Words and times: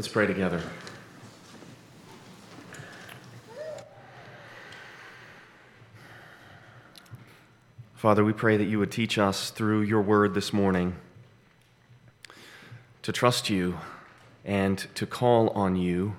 Let's 0.00 0.08
pray 0.08 0.26
together. 0.26 0.62
Father, 7.96 8.24
we 8.24 8.32
pray 8.32 8.56
that 8.56 8.64
you 8.64 8.78
would 8.78 8.90
teach 8.90 9.18
us 9.18 9.50
through 9.50 9.82
your 9.82 10.00
word 10.00 10.32
this 10.32 10.54
morning 10.54 10.96
to 13.02 13.12
trust 13.12 13.50
you 13.50 13.76
and 14.42 14.78
to 14.94 15.04
call 15.04 15.50
on 15.50 15.76
you 15.76 16.16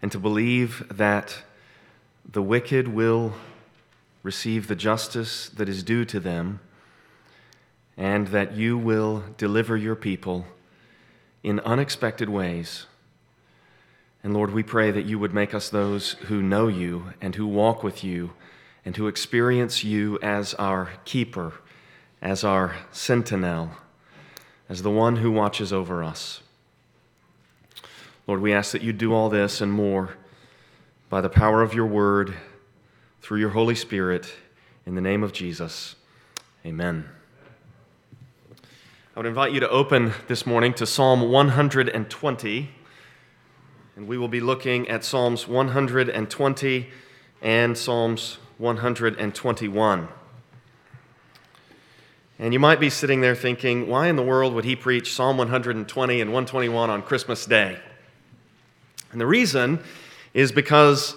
and 0.00 0.10
to 0.10 0.18
believe 0.18 0.86
that 0.90 1.42
the 2.26 2.40
wicked 2.40 2.88
will 2.88 3.34
receive 4.22 4.66
the 4.66 4.74
justice 4.74 5.50
that 5.50 5.68
is 5.68 5.82
due 5.82 6.06
to 6.06 6.18
them 6.18 6.58
and 7.98 8.28
that 8.28 8.54
you 8.54 8.78
will 8.78 9.24
deliver 9.36 9.76
your 9.76 9.94
people 9.94 10.46
in 11.42 11.60
unexpected 11.60 12.30
ways. 12.30 12.86
And 14.24 14.32
Lord, 14.32 14.52
we 14.52 14.62
pray 14.62 14.90
that 14.90 15.04
you 15.04 15.18
would 15.18 15.34
make 15.34 15.52
us 15.52 15.68
those 15.68 16.12
who 16.12 16.40
know 16.40 16.66
you 16.66 17.12
and 17.20 17.34
who 17.34 17.46
walk 17.46 17.84
with 17.84 18.02
you 18.02 18.30
and 18.82 18.96
who 18.96 19.06
experience 19.06 19.84
you 19.84 20.18
as 20.22 20.54
our 20.54 20.92
keeper, 21.04 21.52
as 22.22 22.42
our 22.42 22.74
sentinel, 22.90 23.72
as 24.66 24.80
the 24.80 24.90
one 24.90 25.16
who 25.16 25.30
watches 25.30 25.74
over 25.74 26.02
us. 26.02 26.40
Lord, 28.26 28.40
we 28.40 28.54
ask 28.54 28.72
that 28.72 28.80
you 28.80 28.94
do 28.94 29.12
all 29.12 29.28
this 29.28 29.60
and 29.60 29.70
more 29.70 30.16
by 31.10 31.20
the 31.20 31.28
power 31.28 31.60
of 31.60 31.74
your 31.74 31.86
word, 31.86 32.34
through 33.20 33.40
your 33.40 33.50
Holy 33.50 33.74
Spirit, 33.74 34.34
in 34.86 34.94
the 34.94 35.02
name 35.02 35.22
of 35.22 35.34
Jesus. 35.34 35.96
Amen. 36.64 37.10
I 39.14 39.20
would 39.20 39.26
invite 39.26 39.52
you 39.52 39.60
to 39.60 39.68
open 39.68 40.14
this 40.28 40.46
morning 40.46 40.72
to 40.74 40.86
Psalm 40.86 41.30
120. 41.30 42.70
And 43.96 44.08
we 44.08 44.18
will 44.18 44.28
be 44.28 44.40
looking 44.40 44.88
at 44.88 45.04
Psalms 45.04 45.46
120 45.46 46.90
and 47.42 47.78
Psalms 47.78 48.38
121. 48.58 50.08
And 52.40 52.52
you 52.52 52.58
might 52.58 52.80
be 52.80 52.90
sitting 52.90 53.20
there 53.20 53.36
thinking, 53.36 53.86
why 53.86 54.08
in 54.08 54.16
the 54.16 54.22
world 54.22 54.52
would 54.54 54.64
he 54.64 54.74
preach 54.74 55.14
Psalm 55.14 55.36
120 55.36 56.20
and 56.20 56.30
121 56.30 56.90
on 56.90 57.02
Christmas 57.02 57.46
Day? 57.46 57.78
And 59.12 59.20
the 59.20 59.26
reason 59.26 59.78
is 60.32 60.50
because 60.50 61.16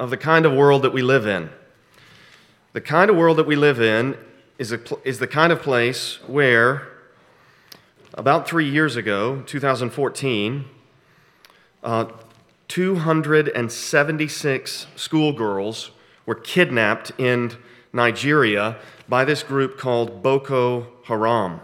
of 0.00 0.08
the 0.08 0.16
kind 0.16 0.46
of 0.46 0.52
world 0.54 0.80
that 0.82 0.94
we 0.94 1.02
live 1.02 1.26
in. 1.26 1.50
The 2.72 2.80
kind 2.80 3.10
of 3.10 3.16
world 3.16 3.36
that 3.36 3.46
we 3.46 3.54
live 3.54 3.82
in 3.82 4.16
is, 4.58 4.72
a, 4.72 4.80
is 5.06 5.18
the 5.18 5.26
kind 5.26 5.52
of 5.52 5.60
place 5.60 6.18
where, 6.26 6.88
about 8.14 8.48
three 8.48 8.70
years 8.70 8.96
ago, 8.96 9.42
2014, 9.42 10.64
uh, 11.84 12.06
276 12.68 14.86
schoolgirls 14.96 15.90
were 16.26 16.34
kidnapped 16.34 17.12
in 17.18 17.52
Nigeria 17.92 18.76
by 19.08 19.24
this 19.24 19.42
group 19.42 19.78
called 19.78 20.22
Boko 20.22 20.86
Haram. 21.04 21.60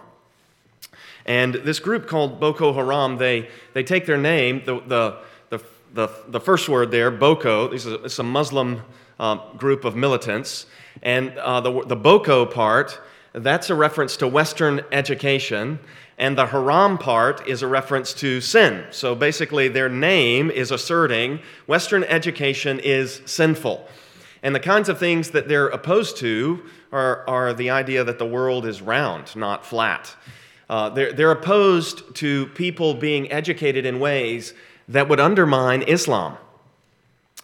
And 1.27 1.54
this 1.54 1.80
group 1.80 2.06
called 2.06 2.40
Boko 2.40 2.72
Haram, 2.72 3.16
they, 3.16 3.48
they 3.72 3.82
take 3.82 4.06
their 4.06 4.18
name, 4.18 4.62
the, 4.64 4.80
the, 4.80 5.18
the, 5.48 5.64
the, 5.94 6.08
the 6.28 6.40
first 6.40 6.68
word 6.68 6.90
there, 6.90 7.10
Boko, 7.10 7.68
this 7.68 7.86
is 7.86 7.92
a, 7.92 8.05
it's 8.05 8.18
a 8.18 8.22
Muslim 8.22 8.82
uh, 9.18 9.36
group 9.56 9.84
of 9.84 9.96
militants. 9.96 10.66
And 11.02 11.36
uh, 11.38 11.60
the, 11.60 11.84
the 11.86 11.96
Boko 11.96 12.46
part, 12.46 13.00
that's 13.32 13.70
a 13.70 13.74
reference 13.74 14.16
to 14.18 14.28
Western 14.28 14.82
education. 14.92 15.78
And 16.20 16.36
the 16.36 16.44
haram 16.44 16.98
part 16.98 17.48
is 17.48 17.62
a 17.62 17.66
reference 17.66 18.12
to 18.14 18.42
sin. 18.42 18.84
So 18.90 19.14
basically, 19.14 19.68
their 19.68 19.88
name 19.88 20.50
is 20.50 20.70
asserting 20.70 21.40
Western 21.66 22.04
education 22.04 22.78
is 22.78 23.22
sinful. 23.24 23.88
And 24.42 24.55
the 24.55 24.61
kinds 24.61 24.90
of 24.90 24.98
things 24.98 25.30
that 25.30 25.48
they're 25.48 25.68
opposed 25.68 26.18
to 26.18 26.62
are, 26.92 27.27
are 27.27 27.55
the 27.55 27.70
idea 27.70 28.05
that 28.05 28.18
the 28.18 28.27
world 28.27 28.67
is 28.67 28.83
round, 28.83 29.34
not 29.34 29.64
flat. 29.64 30.14
Uh, 30.68 30.90
they're, 30.90 31.11
they're 31.14 31.30
opposed 31.30 32.14
to 32.17 32.48
people 32.48 32.92
being 32.92 33.33
educated 33.33 33.86
in 33.86 33.98
ways 33.98 34.52
that 34.89 35.08
would 35.08 35.20
undermine 35.20 35.80
Islam. 35.83 36.36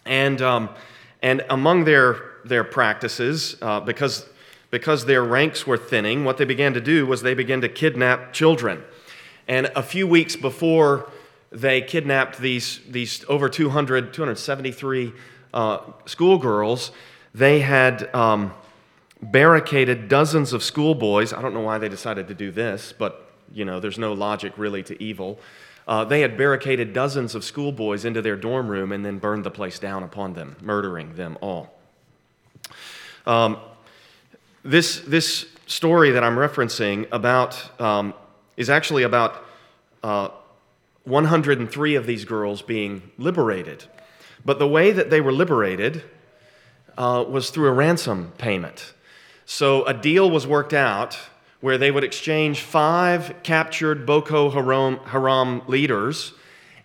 And, 0.05 0.39
um, 0.39 0.69
and 1.23 1.43
among 1.49 1.85
their, 1.85 2.21
their 2.45 2.63
practices, 2.63 3.57
uh, 3.59 3.79
because 3.79 4.29
because 4.69 5.05
their 5.05 5.23
ranks 5.23 5.65
were 5.65 5.77
thinning, 5.77 6.25
what 6.25 6.37
they 6.37 6.45
began 6.45 6.73
to 6.73 6.81
do 6.81 7.05
was 7.05 7.21
they 7.21 7.33
began 7.33 7.61
to 7.61 7.69
kidnap 7.69 8.33
children. 8.33 8.83
And 9.47 9.67
a 9.75 9.83
few 9.83 10.07
weeks 10.07 10.35
before 10.35 11.09
they 11.51 11.81
kidnapped 11.81 12.39
these, 12.39 12.81
these 12.89 13.23
over 13.29 13.47
200, 13.47 14.13
273 14.13 15.13
uh, 15.53 15.79
schoolgirls, 16.05 16.91
they 17.33 17.61
had 17.61 18.13
um, 18.13 18.53
barricaded 19.21 20.09
dozens 20.09 20.53
of 20.53 20.61
schoolboys. 20.61 21.31
I 21.31 21.41
don't 21.41 21.53
know 21.53 21.61
why 21.61 21.77
they 21.77 21.89
decided 21.89 22.27
to 22.27 22.33
do 22.33 22.51
this, 22.51 22.93
but 22.97 23.31
you 23.53 23.63
know, 23.63 23.79
there's 23.79 23.97
no 23.97 24.13
logic 24.13 24.53
really 24.57 24.83
to 24.83 25.01
evil. 25.01 25.39
Uh, 25.87 26.03
they 26.03 26.19
had 26.19 26.37
barricaded 26.37 26.91
dozens 26.91 27.33
of 27.33 27.45
schoolboys 27.45 28.03
into 28.03 28.21
their 28.21 28.35
dorm 28.35 28.67
room 28.67 28.91
and 28.91 29.05
then 29.05 29.19
burned 29.19 29.45
the 29.45 29.51
place 29.51 29.79
down 29.79 30.03
upon 30.03 30.33
them, 30.33 30.57
murdering 30.61 31.15
them 31.15 31.37
all. 31.39 31.73
Um, 33.25 33.57
this, 34.67 34.99
this 34.99 35.45
story 35.65 36.11
that 36.11 36.23
I'm 36.23 36.35
referencing 36.35 37.07
about 37.11 37.81
um, 37.81 38.13
is 38.57 38.69
actually 38.69 39.03
about 39.03 39.45
uh, 40.03 40.29
103 41.05 41.95
of 41.95 42.05
these 42.05 42.25
girls 42.25 42.61
being 42.61 43.11
liberated. 43.17 43.85
But 44.43 44.59
the 44.59 44.67
way 44.67 44.91
that 44.91 45.09
they 45.09 45.21
were 45.21 45.31
liberated 45.31 46.03
uh, 46.97 47.23
was 47.27 47.49
through 47.49 47.69
a 47.69 47.71
ransom 47.71 48.33
payment. 48.37 48.93
So 49.45 49.85
a 49.85 49.93
deal 49.93 50.29
was 50.29 50.45
worked 50.45 50.73
out 50.73 51.17
where 51.61 51.77
they 51.77 51.89
would 51.89 52.03
exchange 52.03 52.61
five 52.61 53.35
captured 53.43 54.05
Boko 54.05 54.49
Haram, 54.49 54.97
Haram 55.05 55.61
leaders 55.67 56.33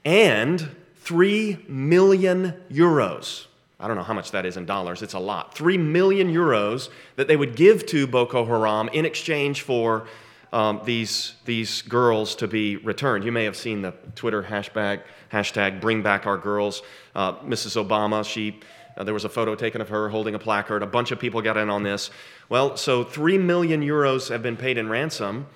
and 0.04 0.74
three 0.96 1.64
million 1.68 2.54
euros. 2.70 3.46
I 3.82 3.88
don't 3.88 3.96
know 3.96 4.04
how 4.04 4.14
much 4.14 4.30
that 4.30 4.46
is 4.46 4.56
in 4.56 4.64
dollars, 4.64 5.02
it's 5.02 5.14
a 5.14 5.18
lot. 5.18 5.54
Three 5.54 5.76
million 5.76 6.32
euros 6.32 6.88
that 7.16 7.26
they 7.26 7.36
would 7.36 7.56
give 7.56 7.84
to 7.86 8.06
Boko 8.06 8.44
Haram 8.44 8.88
in 8.92 9.04
exchange 9.04 9.62
for 9.62 10.06
um, 10.52 10.80
these, 10.84 11.34
these 11.46 11.82
girls 11.82 12.36
to 12.36 12.46
be 12.46 12.76
returned. 12.76 13.24
You 13.24 13.32
may 13.32 13.42
have 13.42 13.56
seen 13.56 13.82
the 13.82 13.92
Twitter 14.14 14.42
hashtag, 14.42 15.02
hashtag 15.32 15.80
bring 15.80 16.00
back 16.00 16.26
our 16.26 16.38
girls. 16.38 16.82
Uh, 17.14 17.34
Mrs. 17.38 17.82
Obama, 17.82 18.24
she, 18.24 18.60
uh, 18.96 19.02
there 19.02 19.14
was 19.14 19.24
a 19.24 19.28
photo 19.28 19.56
taken 19.56 19.80
of 19.80 19.88
her 19.88 20.10
holding 20.10 20.36
a 20.36 20.38
placard. 20.38 20.84
A 20.84 20.86
bunch 20.86 21.10
of 21.10 21.18
people 21.18 21.42
got 21.42 21.56
in 21.56 21.68
on 21.68 21.82
this. 21.82 22.10
Well, 22.48 22.76
so 22.76 23.02
3 23.02 23.38
million 23.38 23.82
euros 23.82 24.28
have 24.28 24.44
been 24.44 24.56
paid 24.56 24.78
in 24.78 24.88
ransom, 24.90 25.46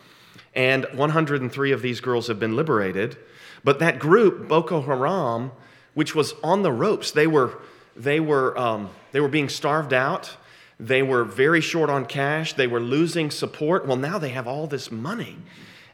and 0.53 0.85
103 0.95 1.73
of 1.73 1.83
these 1.83 2.01
girls 2.01 2.27
have 2.27 2.41
been 2.41 2.57
liberated. 2.57 3.19
But 3.63 3.79
that 3.79 4.01
group, 4.01 4.49
Boko 4.49 4.81
Haram, 4.81 5.53
which 5.95 6.15
was 6.15 6.35
on 6.43 6.63
the 6.63 6.73
ropes, 6.73 7.13
they 7.13 7.29
were 7.29 7.59
they 7.97 8.21
were, 8.21 8.57
um, 8.59 8.91
they 9.13 9.21
were 9.21 9.29
being 9.29 9.49
starved 9.49 9.93
out. 9.93 10.37
They 10.79 11.03
were 11.03 11.25
very 11.25 11.61
short 11.61 11.89
on 11.89 12.05
cash. 12.05 12.53
They 12.53 12.67
were 12.67 12.81
losing 12.81 13.31
support. 13.31 13.87
Well, 13.87 13.97
now 13.97 14.19
they 14.19 14.29
have 14.31 14.47
all 14.47 14.67
this 14.67 14.91
money. 14.91 15.39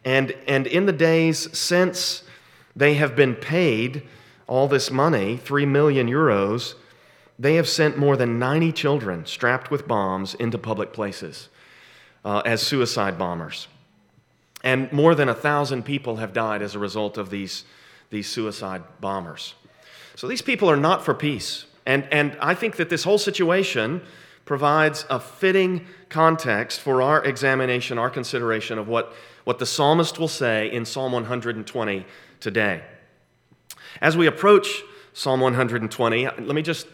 And, 0.05 0.35
and 0.49 0.67
in 0.67 0.87
the 0.87 0.93
days 0.93 1.57
since 1.57 2.25
they 2.75 2.95
have 2.95 3.15
been 3.15 3.35
paid 3.35 4.03
all 4.47 4.67
this 4.67 4.91
money, 4.91 5.37
3 5.37 5.67
million 5.67 6.09
euros, 6.09 6.75
they 7.39 7.55
have 7.55 7.69
sent 7.69 7.97
more 7.97 8.17
than 8.17 8.39
90 8.39 8.73
children 8.73 9.27
strapped 9.27 9.71
with 9.71 9.87
bombs 9.87 10.35
into 10.35 10.59
public 10.59 10.93
places 10.93 11.49
uh, 12.25 12.43
as 12.45 12.61
suicide 12.63 13.19
bombers. 13.19 13.69
And 14.65 14.93
more 14.93 15.15
than 15.15 15.29
a 15.29 15.35
thousand 15.35 15.85
people 15.85 16.17
have 16.17 16.33
died 16.33 16.63
as 16.63 16.75
a 16.75 16.79
result 16.79 17.19
of 17.19 17.31
these, 17.31 17.65
these 18.11 18.29
suicide 18.29 18.83
bombers. 19.01 19.55
So 20.15 20.29
these 20.29 20.43
people 20.43 20.71
are 20.71 20.77
not 20.77 21.05
for 21.05 21.15
peace. 21.15 21.65
And, 21.87 22.07
and 22.13 22.37
I 22.41 22.55
think 22.55 22.77
that 22.77 22.89
this 22.89 23.05
whole 23.05 23.19
situation 23.19 24.03
provides 24.45 25.07
a 25.09 25.19
fitting 25.19 25.87
context 26.09 26.81
for 26.81 27.03
our 27.03 27.25
examination, 27.25 27.99
our 27.99 28.11
consideration 28.11 28.79
of 28.79 28.89
what, 28.89 29.15
what 29.45 29.59
the 29.59 29.67
psalmist 29.67 30.19
will 30.19 30.29
say 30.29 30.71
in 30.71 30.85
Psalm 30.85 31.13
120 31.13 32.07
today. 32.41 32.83
As 34.01 34.17
we 34.17 34.27
approach 34.27 34.83
Psalm 35.13 35.41
120, 35.41 36.25
let 36.25 36.55
me 36.55 36.63
just 36.63 36.87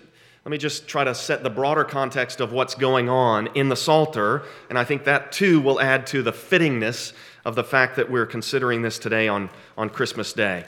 let 0.45 0.53
me 0.53 0.59
just 0.59 0.89
try 0.89 1.05
to 1.05 1.15
set 1.15 1.43
the 1.43 1.51
broader 1.51 1.85
context 1.85 2.41
of 2.41 2.53
what's 2.53 2.75
going 2.75 3.11
on 3.11 3.49
in 3.49 3.69
the 3.69 3.77
Psalter, 3.77 4.45
and 4.71 4.79
I 4.79 4.85
think 4.85 5.05
that 5.05 5.31
too 5.31 5.61
will 5.61 5.79
add 5.79 6.07
to 6.07 6.23
the 6.23 6.33
fittingness 6.33 7.13
of 7.45 7.55
the 7.55 7.65
fact 7.65 7.97
that 7.97 8.11
we're 8.11 8.25
considering 8.25 8.81
this 8.81 8.99
today 8.99 9.29
on, 9.29 9.51
on 9.77 9.91
Christmas 9.91 10.33
Day. 10.33 10.65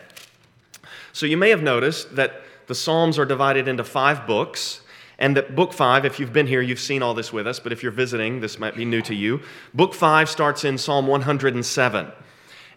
So 1.14 1.24
you 1.24 1.38
may 1.38 1.48
have 1.48 1.62
noticed 1.62 2.14
that 2.16 2.42
the 2.70 2.74
Psalms 2.76 3.18
are 3.18 3.24
divided 3.24 3.66
into 3.66 3.82
five 3.82 4.28
books. 4.28 4.82
And 5.18 5.36
that 5.36 5.56
book 5.56 5.72
five, 5.72 6.04
if 6.04 6.20
you've 6.20 6.32
been 6.32 6.46
here, 6.46 6.62
you've 6.62 6.78
seen 6.78 7.02
all 7.02 7.14
this 7.14 7.32
with 7.32 7.48
us, 7.48 7.58
but 7.58 7.72
if 7.72 7.82
you're 7.82 7.90
visiting, 7.90 8.38
this 8.38 8.60
might 8.60 8.76
be 8.76 8.84
new 8.84 9.02
to 9.02 9.14
you. 9.14 9.40
Book 9.74 9.92
five 9.92 10.30
starts 10.30 10.62
in 10.62 10.78
Psalm 10.78 11.08
107. 11.08 12.12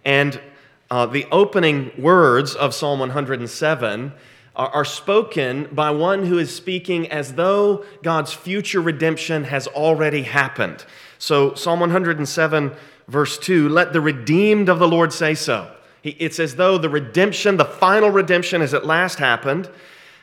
And 0.04 0.42
uh, 0.90 1.06
the 1.06 1.28
opening 1.32 1.92
words 1.96 2.56
of 2.56 2.74
Psalm 2.74 2.98
107 2.98 4.14
are, 4.56 4.70
are 4.70 4.84
spoken 4.84 5.70
by 5.72 5.92
one 5.92 6.26
who 6.26 6.40
is 6.40 6.54
speaking 6.54 7.08
as 7.12 7.36
though 7.36 7.86
God's 8.02 8.34
future 8.34 8.82
redemption 8.82 9.44
has 9.44 9.68
already 9.68 10.24
happened. 10.24 10.86
So, 11.20 11.54
Psalm 11.54 11.82
107, 11.82 12.72
verse 13.08 13.38
2 13.38 13.70
let 13.70 13.94
the 13.94 14.02
redeemed 14.02 14.70
of 14.70 14.80
the 14.80 14.88
Lord 14.88 15.14
say 15.14 15.36
so. 15.36 15.72
It's 16.04 16.40
as 16.40 16.56
though 16.56 16.78
the 16.78 16.90
redemption, 16.90 17.58
the 17.58 17.66
final 17.66 18.10
redemption, 18.10 18.62
has 18.62 18.74
at 18.74 18.86
last 18.86 19.20
happened, 19.20 19.70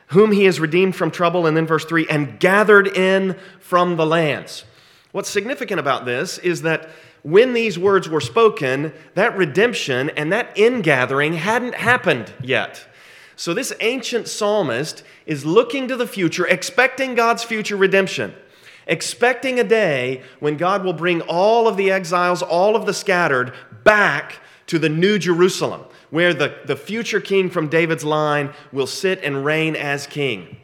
whom 0.09 0.33
he 0.33 0.45
has 0.45 0.61
redeemed 0.61 0.95
from 0.95 1.11
trouble. 1.11 1.47
And 1.47 1.57
then 1.57 1.67
verse 1.67 1.85
3 1.85 2.07
and 2.09 2.39
gathered 2.39 2.87
in 2.89 3.37
from 3.61 3.97
the 3.97 4.07
lands. 4.07 4.65
What's 5.13 5.31
significant 5.31 5.81
about 5.81 6.05
this 6.05 6.39
is 6.39 6.63
that 6.63 6.91
when 7.23 7.53
these 7.53 7.79
words 7.79 8.09
were 8.09 8.21
spoken, 8.21 8.93
that 9.15 9.37
redemption 9.37 10.11
and 10.11 10.33
that 10.33 10.57
ingathering 10.57 11.35
hadn't 11.35 11.75
happened 11.75 12.33
yet. 12.43 12.87
So, 13.37 13.55
this 13.55 13.73
ancient 13.81 14.29
psalmist 14.29 15.03
is 15.25 15.47
looking 15.47 15.89
to 15.89 15.97
the 15.97 16.07
future, 16.07 16.47
expecting 16.47 17.15
God's 17.15 17.43
future 17.43 17.77
redemption, 17.77 18.35
expecting 18.87 19.59
a 19.59 19.65
day 19.65 20.23
when 20.41 20.59
God 20.59 20.85
will 20.85 20.93
bring 20.93 21.23
all 21.23 21.67
of 21.67 21.79
the 21.79 21.91
exiles, 21.91 22.43
all 22.43 22.77
of 22.77 22.85
the 22.85 22.93
scattered, 22.93 23.55
back 23.83 24.41
to 24.71 24.79
the 24.79 24.89
New 24.89 25.19
Jerusalem, 25.19 25.83
where 26.11 26.33
the, 26.33 26.57
the 26.65 26.77
future 26.77 27.21
king 27.21 27.51
from 27.51 27.69
David's 27.69 28.05
line 28.05 28.55
will 28.71 28.87
sit 28.87 29.21
and 29.25 29.45
reign 29.45 29.75
as 29.75 30.07
king. 30.07 30.57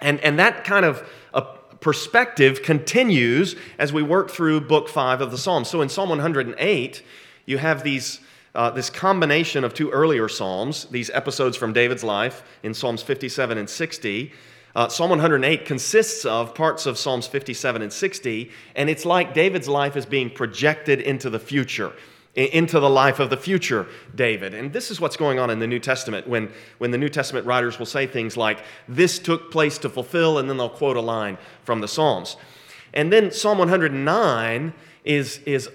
And, 0.00 0.20
and 0.20 0.38
that 0.38 0.62
kind 0.62 0.86
of 0.86 1.08
a 1.32 1.42
perspective 1.80 2.62
continues 2.62 3.56
as 3.76 3.92
we 3.92 4.04
work 4.04 4.30
through 4.30 4.60
book 4.60 4.88
five 4.88 5.20
of 5.20 5.32
the 5.32 5.38
Psalms. 5.38 5.68
So 5.68 5.82
in 5.82 5.88
Psalm 5.88 6.10
108, 6.10 7.02
you 7.44 7.58
have 7.58 7.82
these 7.82 8.20
uh, 8.54 8.70
this 8.70 8.88
combination 8.88 9.64
of 9.64 9.74
two 9.74 9.90
earlier 9.90 10.28
Psalms, 10.28 10.84
these 10.84 11.10
episodes 11.10 11.56
from 11.56 11.72
David's 11.72 12.04
life 12.04 12.44
in 12.62 12.72
Psalms 12.72 13.02
57 13.02 13.58
and 13.58 13.68
60. 13.68 14.32
Uh, 14.76 14.86
Psalm 14.86 15.10
108 15.10 15.64
consists 15.64 16.24
of 16.24 16.54
parts 16.54 16.86
of 16.86 16.96
Psalms 16.96 17.26
57 17.26 17.82
and 17.82 17.92
60, 17.92 18.52
and 18.76 18.88
it's 18.88 19.04
like 19.04 19.34
David's 19.34 19.68
life 19.68 19.96
is 19.96 20.06
being 20.06 20.30
projected 20.30 21.00
into 21.00 21.30
the 21.30 21.40
future, 21.40 21.92
into 22.34 22.80
the 22.80 22.90
life 22.90 23.20
of 23.20 23.30
the 23.30 23.36
future 23.36 23.86
David. 24.14 24.54
And 24.54 24.72
this 24.72 24.90
is 24.90 25.00
what's 25.00 25.16
going 25.16 25.38
on 25.38 25.50
in 25.50 25.60
the 25.60 25.66
New 25.66 25.78
Testament 25.78 26.26
when, 26.26 26.50
when 26.78 26.90
the 26.90 26.98
New 26.98 27.08
Testament 27.08 27.46
writers 27.46 27.78
will 27.78 27.86
say 27.86 28.06
things 28.06 28.36
like, 28.36 28.58
This 28.88 29.18
took 29.18 29.50
place 29.50 29.78
to 29.78 29.88
fulfill, 29.88 30.38
and 30.38 30.48
then 30.48 30.56
they'll 30.56 30.68
quote 30.68 30.96
a 30.96 31.00
line 31.00 31.38
from 31.62 31.80
the 31.80 31.88
Psalms. 31.88 32.36
And 32.92 33.12
then 33.12 33.30
Psalm 33.30 33.58
109 33.58 34.74
is, 35.04 35.38
is 35.46 35.68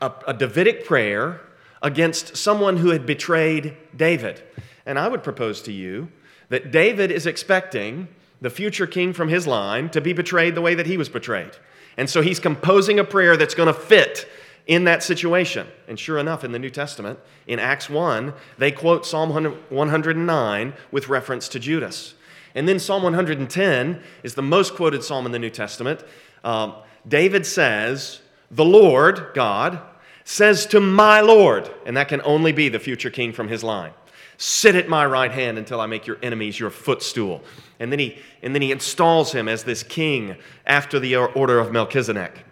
a, 0.00 0.12
a 0.26 0.34
Davidic 0.34 0.84
prayer 0.84 1.40
against 1.82 2.36
someone 2.36 2.78
who 2.78 2.90
had 2.90 3.06
betrayed 3.06 3.76
David. 3.96 4.42
And 4.86 4.98
I 4.98 5.08
would 5.08 5.22
propose 5.22 5.62
to 5.62 5.72
you 5.72 6.08
that 6.48 6.70
David 6.70 7.10
is 7.10 7.26
expecting 7.26 8.08
the 8.40 8.50
future 8.50 8.86
king 8.86 9.12
from 9.12 9.28
his 9.28 9.46
line 9.46 9.90
to 9.90 10.00
be 10.00 10.12
betrayed 10.12 10.54
the 10.54 10.60
way 10.60 10.74
that 10.74 10.86
he 10.86 10.96
was 10.96 11.08
betrayed. 11.08 11.50
And 11.96 12.08
so 12.08 12.22
he's 12.22 12.38
composing 12.38 12.98
a 12.98 13.04
prayer 13.04 13.36
that's 13.36 13.54
going 13.54 13.66
to 13.66 13.78
fit 13.78 14.28
in 14.68 14.84
that 14.84 15.02
situation. 15.02 15.66
And 15.88 15.98
sure 15.98 16.18
enough, 16.18 16.44
in 16.44 16.52
the 16.52 16.58
New 16.58 16.70
Testament, 16.70 17.18
in 17.48 17.58
Acts 17.58 17.90
1, 17.90 18.34
they 18.58 18.70
quote 18.70 19.04
Psalm 19.04 19.30
109 19.30 20.72
with 20.92 21.08
reference 21.08 21.48
to 21.48 21.58
Judas. 21.58 22.14
And 22.54 22.68
then 22.68 22.78
Psalm 22.78 23.02
110 23.02 24.02
is 24.22 24.34
the 24.34 24.42
most 24.42 24.74
quoted 24.74 25.02
psalm 25.02 25.26
in 25.26 25.32
the 25.32 25.38
New 25.38 25.50
Testament. 25.50 26.04
Um, 26.44 26.74
David 27.06 27.46
says, 27.46 28.20
The 28.50 28.64
Lord, 28.64 29.30
God, 29.34 29.80
says 30.24 30.66
to 30.66 30.80
my 30.80 31.22
Lord, 31.22 31.70
and 31.86 31.96
that 31.96 32.08
can 32.08 32.20
only 32.22 32.52
be 32.52 32.68
the 32.68 32.78
future 32.78 33.10
king 33.10 33.32
from 33.32 33.48
his 33.48 33.64
line, 33.64 33.92
sit 34.36 34.74
at 34.74 34.88
my 34.88 35.06
right 35.06 35.30
hand 35.30 35.56
until 35.56 35.80
I 35.80 35.86
make 35.86 36.06
your 36.06 36.18
enemies 36.22 36.60
your 36.60 36.70
footstool. 36.70 37.42
And 37.80 37.90
then 37.90 37.98
he, 37.98 38.18
and 38.42 38.54
then 38.54 38.60
he 38.60 38.70
installs 38.70 39.32
him 39.32 39.48
as 39.48 39.64
this 39.64 39.82
king 39.82 40.36
after 40.66 40.98
the 40.98 41.16
order 41.16 41.58
of 41.58 41.72
Melchizedek. 41.72 42.44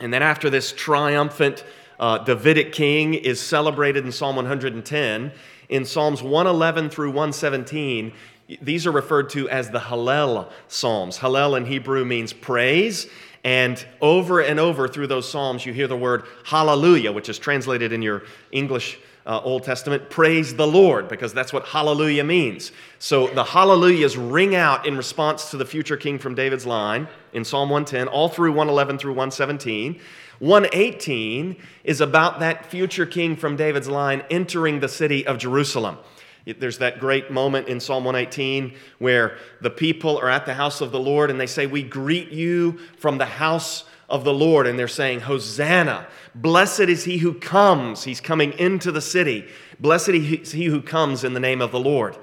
And 0.00 0.12
then 0.12 0.22
after 0.22 0.50
this 0.50 0.72
triumphant 0.72 1.64
uh, 1.98 2.18
Davidic 2.18 2.72
king 2.72 3.14
is 3.14 3.40
celebrated 3.40 4.04
in 4.04 4.12
Psalm 4.12 4.36
110, 4.36 5.32
in 5.68 5.84
Psalms 5.84 6.22
111 6.22 6.90
through 6.90 7.08
117, 7.08 8.12
these 8.62 8.86
are 8.86 8.92
referred 8.92 9.30
to 9.30 9.48
as 9.48 9.70
the 9.70 9.80
Hallel 9.80 10.50
Psalms. 10.68 11.18
Hallel 11.18 11.56
in 11.56 11.64
Hebrew 11.64 12.04
means 12.04 12.32
praise, 12.32 13.08
and 13.42 13.84
over 14.00 14.40
and 14.40 14.60
over 14.60 14.86
through 14.86 15.06
those 15.08 15.28
Psalms, 15.28 15.64
you 15.64 15.72
hear 15.72 15.88
the 15.88 15.96
word 15.96 16.24
hallelujah, 16.44 17.10
which 17.12 17.28
is 17.28 17.38
translated 17.38 17.92
in 17.92 18.02
your 18.02 18.24
English 18.52 18.98
uh, 19.26 19.40
Old 19.42 19.64
Testament, 19.64 20.08
praise 20.08 20.54
the 20.54 20.66
Lord, 20.66 21.08
because 21.08 21.34
that's 21.34 21.52
what 21.52 21.66
hallelujah 21.66 22.24
means. 22.24 22.70
So 23.00 23.26
the 23.26 23.42
hallelujahs 23.42 24.16
ring 24.16 24.54
out 24.54 24.86
in 24.86 24.96
response 24.96 25.50
to 25.50 25.56
the 25.56 25.66
future 25.66 25.96
king 25.96 26.18
from 26.18 26.36
David's 26.36 26.64
line 26.64 27.08
in 27.32 27.44
Psalm 27.44 27.68
110, 27.68 28.06
all 28.08 28.28
through 28.28 28.50
111 28.50 28.98
through 28.98 29.12
117. 29.12 30.00
118 30.38 31.56
is 31.82 32.00
about 32.00 32.40
that 32.40 32.66
future 32.66 33.06
king 33.06 33.36
from 33.36 33.56
David's 33.56 33.88
line 33.88 34.22
entering 34.30 34.80
the 34.80 34.88
city 34.88 35.26
of 35.26 35.38
Jerusalem. 35.38 35.98
There's 36.44 36.78
that 36.78 37.00
great 37.00 37.32
moment 37.32 37.66
in 37.66 37.80
Psalm 37.80 38.04
118 38.04 38.76
where 38.98 39.36
the 39.60 39.70
people 39.70 40.18
are 40.18 40.30
at 40.30 40.46
the 40.46 40.54
house 40.54 40.80
of 40.80 40.92
the 40.92 41.00
Lord 41.00 41.30
and 41.30 41.40
they 41.40 41.48
say, 41.48 41.66
We 41.66 41.82
greet 41.82 42.30
you 42.30 42.78
from 42.98 43.18
the 43.18 43.26
house 43.26 43.84
of 44.08 44.24
the 44.24 44.32
Lord. 44.32 44.66
And 44.66 44.78
they're 44.78 44.88
saying, 44.88 45.20
Hosanna. 45.20 46.06
Blessed 46.34 46.80
is 46.80 47.04
he 47.04 47.18
who 47.18 47.34
comes. 47.34 48.04
He's 48.04 48.20
coming 48.20 48.52
into 48.58 48.92
the 48.92 49.00
city. 49.00 49.46
Blessed 49.80 50.10
is 50.10 50.52
he 50.52 50.66
who 50.66 50.82
comes 50.82 51.24
in 51.24 51.34
the 51.34 51.40
name 51.40 51.60
of 51.60 51.72
the 51.72 51.80
Lord. 51.80 52.16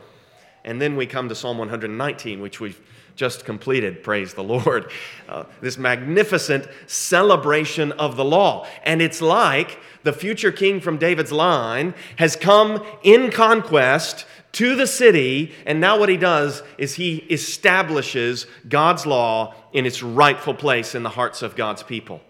And 0.63 0.81
then 0.81 0.95
we 0.95 1.05
come 1.05 1.27
to 1.29 1.35
Psalm 1.35 1.57
119, 1.57 2.41
which 2.41 2.59
we've 2.59 2.79
just 3.15 3.45
completed, 3.45 4.03
praise 4.03 4.33
the 4.33 4.43
Lord. 4.43 4.91
Uh, 5.29 5.45
this 5.61 5.79
magnificent 5.79 6.67
celebration 6.85 7.91
of 7.93 8.17
the 8.17 8.25
law. 8.25 8.67
And 8.83 9.01
it's 9.01 9.19
like 9.19 9.79
the 10.03 10.13
future 10.13 10.51
king 10.51 10.79
from 10.79 10.97
David's 10.97 11.31
line 11.31 11.95
has 12.17 12.35
come 12.35 12.85
in 13.01 13.31
conquest 13.31 14.27
to 14.53 14.75
the 14.75 14.87
city, 14.87 15.51
and 15.65 15.81
now 15.81 15.99
what 15.99 16.09
he 16.09 16.17
does 16.17 16.63
is 16.77 16.95
he 16.95 17.17
establishes 17.29 18.47
God's 18.69 19.05
law 19.05 19.55
in 19.73 19.85
its 19.85 20.01
rightful 20.01 20.53
place 20.53 20.95
in 20.95 21.03
the 21.03 21.09
hearts 21.09 21.41
of 21.41 21.55
God's 21.55 21.83
people. 21.83 22.21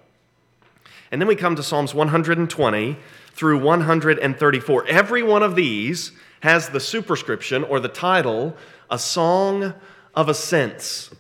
And 1.12 1.22
then 1.22 1.28
we 1.28 1.36
come 1.36 1.56
to 1.58 1.64
Psalms 1.64 1.94
120 1.94 2.98
through 3.34 3.60
134. 3.60 4.88
Every 4.88 5.22
one 5.22 5.44
of 5.44 5.56
these 5.56 6.14
has 6.40 6.70
the 6.70 6.80
superscription 6.80 7.64
or 7.64 7.80
the 7.80 7.90
title, 7.90 8.56
A 8.90 8.98
Song 8.98 9.74
of 10.16 10.30
Ascents. 10.30 11.12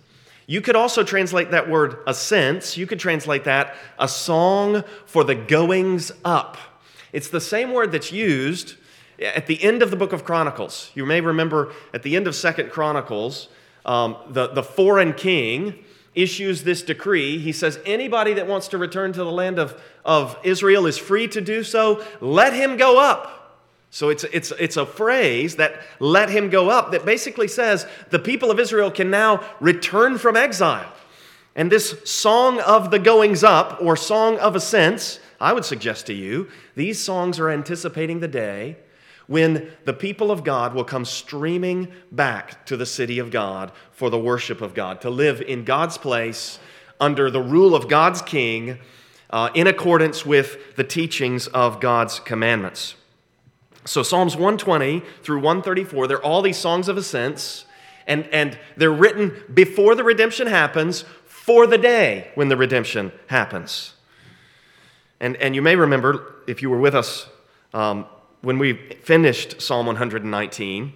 You 0.45 0.61
could 0.61 0.75
also 0.75 1.03
translate 1.03 1.51
that 1.51 1.69
word 1.69 1.97
ascents, 2.07 2.77
you 2.77 2.87
could 2.87 2.99
translate 2.99 3.43
that 3.45 3.75
a 3.99 4.07
song 4.07 4.83
for 5.05 5.23
the 5.23 5.35
goings 5.35 6.11
up. 6.25 6.57
It's 7.11 7.29
the 7.29 7.41
same 7.41 7.71
word 7.71 7.91
that's 7.91 8.11
used 8.11 8.75
at 9.19 9.47
the 9.47 9.61
end 9.63 9.81
of 9.81 9.91
the 9.91 9.97
book 9.97 10.13
of 10.13 10.23
Chronicles. 10.25 10.91
You 10.93 11.05
may 11.05 11.21
remember 11.21 11.71
at 11.93 12.03
the 12.03 12.15
end 12.15 12.27
of 12.27 12.35
Second 12.35 12.71
Chronicles, 12.71 13.47
um, 13.85 14.17
the, 14.29 14.47
the 14.47 14.63
foreign 14.63 15.13
king 15.13 15.83
issues 16.15 16.63
this 16.63 16.81
decree. 16.81 17.39
He 17.39 17.51
says, 17.51 17.79
Anybody 17.85 18.33
that 18.33 18.47
wants 18.47 18.69
to 18.69 18.77
return 18.77 19.13
to 19.13 19.23
the 19.23 19.31
land 19.31 19.59
of, 19.59 19.81
of 20.05 20.37
Israel 20.43 20.85
is 20.85 20.97
free 20.97 21.27
to 21.29 21.41
do 21.41 21.63
so. 21.63 22.03
Let 22.21 22.53
him 22.53 22.77
go 22.77 22.99
up. 22.99 23.39
So 23.89 24.09
it's, 24.09 24.23
it's, 24.25 24.51
it's 24.59 24.77
a 24.77 24.87
phrase 24.87 25.57
that 25.57 25.79
let 25.99 26.29
him 26.29 26.49
go 26.49 26.69
up 26.69 26.91
that 26.91 27.05
basically 27.05 27.47
says 27.47 27.85
the 28.09 28.17
people 28.17 28.49
of 28.49 28.59
Israel 28.59 28.89
can 28.89 29.11
now 29.11 29.47
return 29.59 30.17
from 30.17 30.35
exile. 30.35 30.91
And 31.55 31.71
this 31.71 32.01
song 32.03 32.59
of 32.61 32.89
the 32.89 32.97
goings 32.97 33.43
up 33.43 33.77
or 33.79 33.95
song 33.95 34.39
of 34.39 34.55
ascents, 34.55 35.19
I 35.39 35.53
would 35.53 35.65
suggest 35.65 36.07
to 36.07 36.13
you, 36.13 36.49
these 36.73 36.99
songs 36.99 37.39
are 37.39 37.51
anticipating 37.51 38.19
the 38.19 38.27
day 38.27 38.77
when 39.27 39.71
the 39.85 39.93
people 39.93 40.31
of 40.31 40.43
God 40.43 40.73
will 40.73 40.83
come 40.83 41.05
streaming 41.05 41.91
back 42.11 42.65
to 42.65 42.77
the 42.77 42.85
city 42.85 43.19
of 43.19 43.31
God 43.31 43.71
for 43.91 44.09
the 44.09 44.19
worship 44.19 44.61
of 44.61 44.73
God, 44.73 45.01
to 45.01 45.09
live 45.09 45.41
in 45.41 45.63
God's 45.63 45.97
place 45.97 46.59
under 46.99 47.29
the 47.31 47.41
rule 47.41 47.75
of 47.75 47.87
God's 47.87 48.21
king 48.21 48.79
uh, 49.29 49.49
in 49.53 49.67
accordance 49.67 50.25
with 50.25 50.75
the 50.75 50.83
teachings 50.83 51.47
of 51.47 51.79
God's 51.79 52.19
commandments. 52.19 52.95
So, 53.85 54.03
Psalms 54.03 54.35
120 54.35 55.01
through 55.23 55.39
134, 55.39 56.07
they're 56.07 56.23
all 56.23 56.41
these 56.41 56.57
songs 56.57 56.87
of 56.87 56.95
ascents, 56.95 57.65
and, 58.07 58.27
and 58.27 58.57
they're 58.77 58.93
written 58.93 59.43
before 59.53 59.95
the 59.95 60.03
redemption 60.03 60.47
happens 60.47 61.03
for 61.25 61.67
the 61.67 61.77
day 61.77 62.31
when 62.35 62.47
the 62.47 62.55
redemption 62.55 63.11
happens. 63.27 63.93
And, 65.19 65.35
and 65.37 65.55
you 65.55 65.61
may 65.61 65.75
remember, 65.75 66.35
if 66.47 66.61
you 66.61 66.69
were 66.69 66.79
with 66.79 66.95
us 66.95 67.27
um, 67.73 68.05
when 68.43 68.59
we 68.59 68.73
finished 68.73 69.61
Psalm 69.61 69.85
119, 69.85 70.93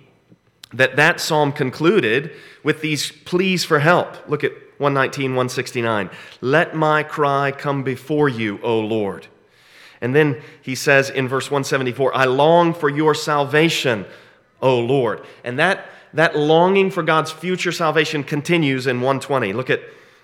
that 0.74 0.98
that 0.98 1.22
psalm 1.22 1.54
concluded 1.54 2.32
with 2.62 2.82
these 2.82 3.10
pleas 3.10 3.64
for 3.64 3.80
help. 3.80 4.30
Look 4.30 4.44
at 4.44 4.52
119, 4.80 5.32
169. 5.32 6.10
Let 6.42 6.76
my 6.76 7.04
cry 7.04 7.52
come 7.52 7.84
before 7.84 8.28
you, 8.28 8.60
O 8.62 8.80
Lord. 8.80 9.28
And 10.02 10.14
then 10.14 10.42
he 10.62 10.76
says 10.76 11.10
in 11.10 11.30
verse 11.30 11.46
174, 11.46 12.14
I 12.14 12.26
long 12.26 12.74
for 12.74 12.90
your 12.90 13.16
salvation, 13.16 14.06
O 14.62 14.78
Lord. 14.78 15.26
And 15.46 15.58
that, 15.58 15.86
that 16.14 16.38
longing 16.38 16.92
for 16.92 17.02
God's 17.02 17.32
future 17.32 17.72
salvation 17.72 18.26
continues 18.26 18.88
in 18.88 18.98
120. 18.98 19.54
Look 19.54 19.70
at, 19.70 19.80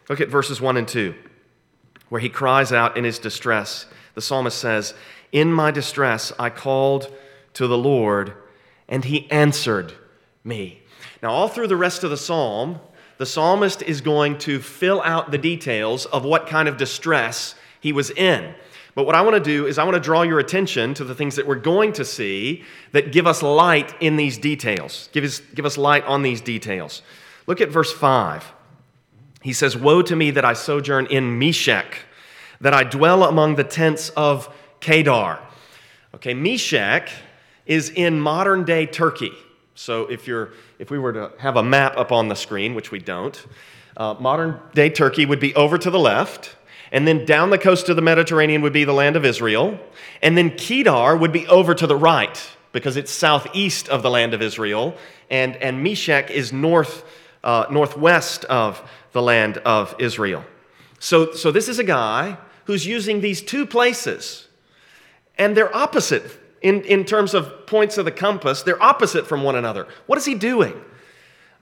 look 0.09 0.19
at 0.19 0.27
verses 0.27 0.59
1 0.59 0.75
and 0.75 0.87
2, 0.87 1.15
where 2.09 2.21
he 2.21 2.29
cries 2.29 2.73
out 2.73 2.97
in 2.97 3.05
his 3.05 3.17
distress. 3.17 3.85
The 4.13 4.21
psalmist 4.21 4.57
says, 4.57 4.93
In 5.33 5.51
my 5.51 5.71
distress 5.71 6.31
I 6.39 6.49
called 6.49 7.13
to 7.55 7.67
the 7.67 7.77
Lord, 7.77 8.33
and 8.87 9.03
he 9.03 9.29
answered 9.29 9.93
me. 10.45 10.83
Now, 11.21 11.31
all 11.31 11.49
through 11.49 11.67
the 11.67 11.75
rest 11.75 12.03
of 12.05 12.09
the 12.09 12.17
psalm, 12.17 12.79
the 13.17 13.25
psalmist 13.25 13.81
is 13.81 13.99
going 13.99 14.37
to 14.39 14.59
fill 14.59 15.01
out 15.01 15.31
the 15.31 15.37
details 15.37 16.05
of 16.05 16.23
what 16.23 16.47
kind 16.47 16.67
of 16.69 16.77
distress 16.77 17.55
he 17.79 17.91
was 17.91 18.11
in. 18.11 18.53
But 18.95 19.05
what 19.05 19.15
I 19.15 19.21
want 19.21 19.35
to 19.35 19.39
do 19.43 19.65
is 19.65 19.77
I 19.77 19.83
want 19.83 19.95
to 19.95 19.99
draw 19.99 20.21
your 20.21 20.39
attention 20.39 20.93
to 20.95 21.03
the 21.03 21.15
things 21.15 21.35
that 21.35 21.47
we're 21.47 21.55
going 21.55 21.93
to 21.93 22.05
see 22.05 22.63
that 22.91 23.11
give 23.11 23.25
us 23.25 23.41
light 23.41 23.95
in 23.99 24.17
these 24.17 24.37
details. 24.37 25.09
Give 25.13 25.23
us, 25.23 25.39
give 25.55 25.65
us 25.65 25.77
light 25.77 26.05
on 26.05 26.21
these 26.21 26.41
details. 26.41 27.01
Look 27.47 27.59
at 27.59 27.69
verse 27.69 27.91
5. 27.91 28.53
He 29.41 29.51
says, 29.51 29.75
Woe 29.75 30.03
to 30.03 30.15
me 30.15 30.31
that 30.31 30.45
I 30.45 30.53
sojourn 30.53 31.07
in 31.07 31.39
Meshech, 31.39 32.05
that 32.61 32.73
I 32.73 32.83
dwell 32.83 33.23
among 33.23 33.55
the 33.55 33.63
tents 33.63 34.09
of 34.09 34.53
Kedar. 34.83 35.39
Okay, 36.15 36.33
Meshech 36.33 37.09
is 37.65 37.89
in 37.89 38.19
modern 38.19 38.65
day 38.65 38.85
Turkey. 38.85 39.31
So 39.75 40.03
if, 40.07 40.27
you're, 40.27 40.51
if 40.77 40.91
we 40.91 40.99
were 40.99 41.13
to 41.13 41.31
have 41.39 41.55
a 41.55 41.63
map 41.63 41.95
up 41.97 42.11
on 42.11 42.27
the 42.27 42.35
screen, 42.35 42.75
which 42.75 42.91
we 42.91 42.99
don't, 42.99 43.43
uh, 43.95 44.15
modern 44.19 44.59
day 44.73 44.89
Turkey 44.89 45.25
would 45.25 45.39
be 45.39 45.55
over 45.55 45.77
to 45.77 45.89
the 45.89 45.99
left, 45.99 46.57
and 46.91 47.07
then 47.07 47.25
down 47.25 47.49
the 47.49 47.57
coast 47.57 47.87
of 47.87 47.95
the 47.95 48.01
Mediterranean 48.01 48.61
would 48.61 48.73
be 48.73 48.83
the 48.83 48.93
land 48.93 49.15
of 49.15 49.23
Israel, 49.23 49.79
and 50.21 50.37
then 50.37 50.51
Kedar 50.51 51.15
would 51.15 51.31
be 51.31 51.47
over 51.47 51.73
to 51.73 51.87
the 51.87 51.95
right 51.95 52.37
because 52.73 52.97
it's 52.97 53.11
southeast 53.11 53.87
of 53.87 54.03
the 54.03 54.09
land 54.09 54.33
of 54.33 54.41
Israel, 54.41 54.97
and, 55.29 55.55
and 55.55 55.81
Meshech 55.81 56.29
is 56.29 56.51
north, 56.51 57.05
uh, 57.41 57.67
northwest 57.71 58.43
of 58.45 58.85
the 59.13 59.21
land 59.21 59.59
of 59.59 59.95
Israel. 59.97 60.43
So, 60.99 61.31
so 61.31 61.51
this 61.51 61.69
is 61.69 61.79
a 61.79 61.83
guy 61.85 62.37
who's 62.65 62.85
using 62.85 63.21
these 63.21 63.41
two 63.41 63.65
places, 63.65 64.49
and 65.37 65.57
they're 65.57 65.75
opposite 65.75 66.39
in, 66.61 66.81
in 66.83 67.03
terms 67.03 67.33
of 67.33 67.67
points 67.67 67.97
of 67.97 68.05
the 68.05 68.11
compass, 68.11 68.63
they're 68.63 68.81
opposite 68.81 69.27
from 69.27 69.43
one 69.43 69.55
another. 69.55 69.87
What 70.05 70.17
is 70.17 70.25
he 70.25 70.33
doing? 70.33 70.73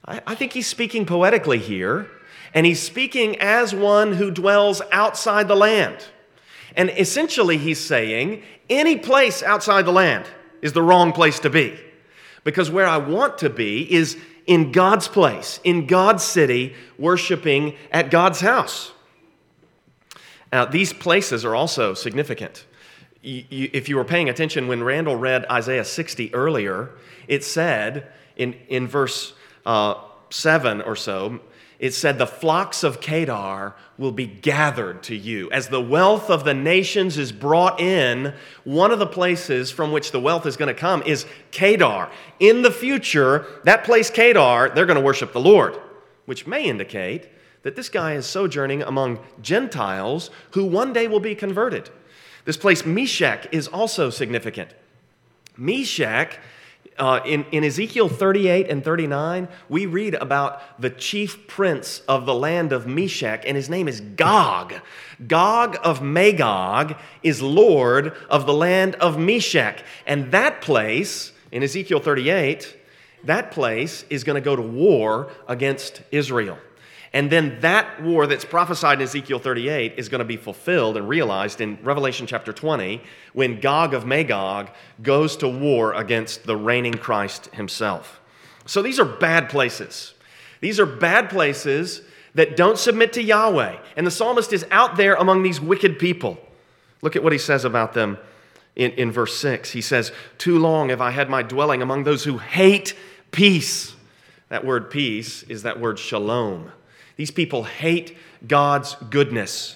I, 0.06 0.22
I 0.28 0.36
think 0.36 0.54
he's 0.54 0.68
speaking 0.68 1.06
poetically 1.06 1.58
here, 1.58 2.08
and 2.54 2.66
he's 2.66 2.82
speaking 2.82 3.40
as 3.40 3.74
one 3.74 4.14
who 4.14 4.30
dwells 4.30 4.82
outside 4.92 5.48
the 5.48 5.56
land. 5.56 5.98
And 6.76 6.90
essentially, 6.92 7.58
he's 7.58 7.80
saying 7.80 8.44
any 8.70 8.98
place 8.98 9.44
outside 9.44 9.86
the 9.86 9.92
land 9.92 10.26
is 10.62 10.74
the 10.74 10.82
wrong 10.82 11.12
place 11.12 11.40
to 11.40 11.50
be. 11.50 11.78
Because 12.44 12.72
where 12.72 12.88
I 12.88 12.98
want 12.98 13.40
to 13.40 13.50
be 13.50 13.92
is 13.92 14.18
in 14.48 14.72
God's 14.72 15.08
place, 15.08 15.60
in 15.64 15.88
God's 15.88 16.24
city, 16.24 16.76
worshiping 16.98 17.76
at 17.92 18.10
God's 18.10 18.42
house. 18.42 18.92
Now, 20.52 20.66
these 20.66 20.94
places 20.94 21.46
are 21.46 21.56
also 21.56 21.94
significant 21.94 22.66
you, 23.22 23.70
if 23.74 23.88
you 23.88 23.96
were 23.96 24.04
paying 24.04 24.30
attention 24.30 24.68
when 24.68 24.84
Randall 24.84 25.16
read 25.16 25.46
Isaiah 25.50 25.86
60 25.86 26.34
earlier, 26.34 26.92
it 27.28 27.44
said 27.44 28.12
in, 28.36 28.54
in 28.68 28.88
verse 28.88 29.34
uh, 29.66 29.96
7 30.30 30.82
or 30.82 30.96
so, 30.96 31.40
it 31.80 31.94
said, 31.96 32.18
The 32.18 32.28
flocks 32.28 32.84
of 32.84 33.02
Kedar 33.02 33.76
will 33.98 34.12
be 34.12 34.28
gathered 34.28 35.04
to 35.04 35.16
you. 35.16 35.50
As 35.52 35.68
the 35.68 35.82
wealth 35.82 36.30
of 36.30 36.44
the 36.44 36.54
nations 36.54 37.18
is 37.18 37.32
brought 37.32 37.80
in, 37.80 38.34
one 38.64 38.92
of 38.92 39.00
the 39.00 39.08
places 39.08 39.72
from 39.72 39.92
which 39.92 40.12
the 40.12 40.20
wealth 40.20 40.46
is 40.46 40.58
going 40.58 40.74
to 40.74 40.80
come 40.80 41.02
is 41.04 41.26
Kedar. 41.52 42.10
In 42.40 42.62
the 42.62 42.72
future, 42.72 43.46
that 43.64 43.84
place, 43.84 44.10
Kedar, 44.10 44.70
they're 44.70 44.86
going 44.86 44.96
to 45.00 45.02
worship 45.04 45.34
the 45.34 45.40
Lord, 45.40 45.76
which 46.26 46.46
may 46.46 46.66
indicate 46.66 47.30
that 47.64 47.76
this 47.76 47.90
guy 47.90 48.14
is 48.14 48.26
sojourning 48.26 48.82
among 48.84 49.20
Gentiles 49.42 50.30
who 50.52 50.66
one 50.66 50.94
day 50.94 51.08
will 51.08 51.20
be 51.20 51.36
converted. 51.36 51.90
This 52.46 52.58
place, 52.58 52.86
Meshech, 52.86 53.54
is 53.54 53.68
also 53.68 54.10
significant. 54.10 54.72
Meshech, 55.58 56.40
uh, 56.98 57.20
in, 57.26 57.46
in 57.52 57.64
Ezekiel 57.64 58.10
38 58.10 58.70
and 58.70 58.84
39, 58.84 59.48
we 59.70 59.86
read 59.86 60.16
about 60.16 60.62
the 60.80 60.90
chief 60.90 61.48
prince 61.48 62.02
of 62.08 62.26
the 62.26 62.34
land 62.34 62.72
of 62.72 62.88
Meshech, 62.88 63.44
and 63.46 63.56
his 63.56 63.70
name 63.70 63.88
is 63.88 64.02
Gog. 64.02 64.74
Gog 65.28 65.78
of 65.84 66.02
Magog 66.02 66.96
is 67.24 67.42
lord 67.42 68.16
of 68.30 68.46
the 68.46 68.54
land 68.54 68.96
of 68.96 69.18
Meshech. 69.18 69.84
And 70.06 70.32
that 70.32 70.62
place, 70.62 71.32
in 71.52 71.64
Ezekiel 71.64 72.00
38, 72.00 72.78
that 73.24 73.52
place 73.52 74.04
is 74.10 74.24
going 74.24 74.36
to 74.36 74.42
go 74.42 74.56
to 74.56 74.62
war 74.62 75.32
against 75.48 76.02
Israel. 76.12 76.58
And 77.14 77.30
then 77.30 77.60
that 77.60 78.02
war 78.02 78.26
that's 78.26 78.46
prophesied 78.46 79.00
in 79.00 79.04
Ezekiel 79.04 79.40
38 79.40 79.96
is 79.98 80.08
going 80.08 80.20
to 80.20 80.26
be 80.26 80.38
fulfilled 80.38 80.96
and 80.96 81.10
realized 81.10 81.60
in 81.60 81.78
Revelation 81.84 82.26
chapter 82.26 82.54
20 82.54 83.02
when 83.34 83.60
Gog 83.60 83.94
of 83.94 84.06
Magog 84.06 84.70
goes 85.02 85.36
to 85.38 85.50
war 85.50 85.94
against 85.94 86.46
the 86.46 86.56
reigning 86.56 86.94
Christ 86.94 87.48
himself. 87.48 88.22
So 88.66 88.82
these 88.82 89.00
are 89.00 89.06
bad 89.06 89.50
places. 89.50 90.14
These 90.62 90.80
are 90.80 90.86
bad 90.86 91.30
places 91.30 92.02
that 92.36 92.56
don't 92.56 92.78
submit 92.78 93.12
to 93.14 93.22
Yahweh. 93.22 93.78
And 93.98 94.08
the 94.08 94.12
psalmist 94.12 94.54
is 94.54 94.66
out 94.72 94.96
there 94.96 95.16
among 95.16 95.44
these 95.44 95.60
wicked 95.60 96.00
people. 96.00 96.38
Look 97.02 97.18
at 97.18 97.24
what 97.24 97.34
he 97.34 97.40
says 97.40 97.66
about 97.66 97.94
them 97.94 98.20
in, 98.76 98.92
in 98.92 99.12
verse 99.12 99.38
6. 99.38 99.72
He 99.72 99.82
says, 99.82 100.14
Too 100.38 100.60
long 100.60 100.90
have 100.90 101.02
I 101.02 101.12
had 101.12 101.30
my 101.30 101.44
dwelling 101.44 101.82
among 101.82 102.06
those 102.06 102.24
who 102.24 102.38
hate 102.38 102.96
peace. 103.32 103.96
That 104.48 104.64
word 104.64 104.90
peace 104.90 105.44
is 105.44 105.64
that 105.64 105.80
word 105.80 106.00
shalom. 106.00 106.72
These 107.22 107.30
people 107.30 107.66
hate 107.66 108.18
God's 108.48 108.96
goodness. 109.12 109.76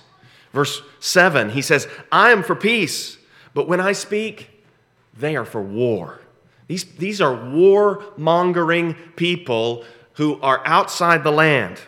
Verse 0.51 0.81
7, 0.99 1.51
he 1.51 1.61
says, 1.61 1.87
I 2.11 2.31
am 2.31 2.41
for 2.41 2.55
peace, 2.55 3.19
but 3.53 3.67
when 3.67 3.79
I 3.79 3.91
speak, 3.91 4.49
they 5.15 5.35
are 5.35 5.45
for 5.45 5.61
war. 5.61 6.21
These, 6.65 6.85
these 6.95 7.21
are 7.21 7.51
war 7.51 8.03
mongering 8.17 8.95
people 9.15 9.85
who 10.13 10.41
are 10.41 10.65
outside 10.65 11.23
the 11.23 11.31
land. 11.31 11.79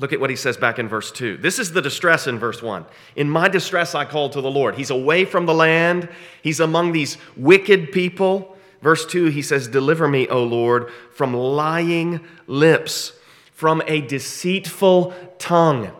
Look 0.00 0.12
at 0.12 0.18
what 0.18 0.30
he 0.30 0.36
says 0.36 0.56
back 0.56 0.80
in 0.80 0.88
verse 0.88 1.12
2. 1.12 1.36
This 1.36 1.60
is 1.60 1.70
the 1.70 1.80
distress 1.80 2.26
in 2.26 2.40
verse 2.40 2.60
1. 2.60 2.86
In 3.14 3.30
my 3.30 3.46
distress, 3.46 3.94
I 3.94 4.04
called 4.04 4.32
to 4.32 4.40
the 4.40 4.50
Lord. 4.50 4.74
He's 4.74 4.90
away 4.90 5.26
from 5.26 5.46
the 5.46 5.54
land, 5.54 6.08
he's 6.42 6.58
among 6.58 6.90
these 6.90 7.18
wicked 7.36 7.92
people. 7.92 8.56
Verse 8.82 9.06
2, 9.06 9.26
he 9.26 9.42
says, 9.42 9.68
Deliver 9.68 10.08
me, 10.08 10.26
O 10.26 10.42
Lord, 10.42 10.90
from 11.12 11.34
lying 11.34 12.18
lips 12.48 13.12
from 13.56 13.82
a 13.86 14.02
deceitful 14.02 15.14
tongue. 15.38 15.90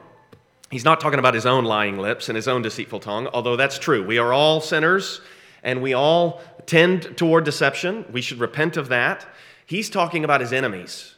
He's 0.70 0.84
not 0.84 1.00
talking 1.00 1.18
about 1.18 1.32
his 1.32 1.46
own 1.46 1.64
lying 1.64 1.96
lips 1.96 2.28
and 2.28 2.36
his 2.36 2.46
own 2.46 2.60
deceitful 2.60 3.00
tongue, 3.00 3.28
although 3.28 3.56
that's 3.56 3.78
true. 3.78 4.04
We 4.04 4.18
are 4.18 4.30
all 4.30 4.60
sinners 4.60 5.22
and 5.62 5.80
we 5.80 5.94
all 5.94 6.42
tend 6.66 7.16
toward 7.16 7.44
deception. 7.44 8.04
We 8.12 8.20
should 8.20 8.40
repent 8.40 8.76
of 8.76 8.88
that. 8.88 9.26
He's 9.64 9.88
talking 9.88 10.22
about 10.22 10.42
his 10.42 10.52
enemies. 10.52 11.14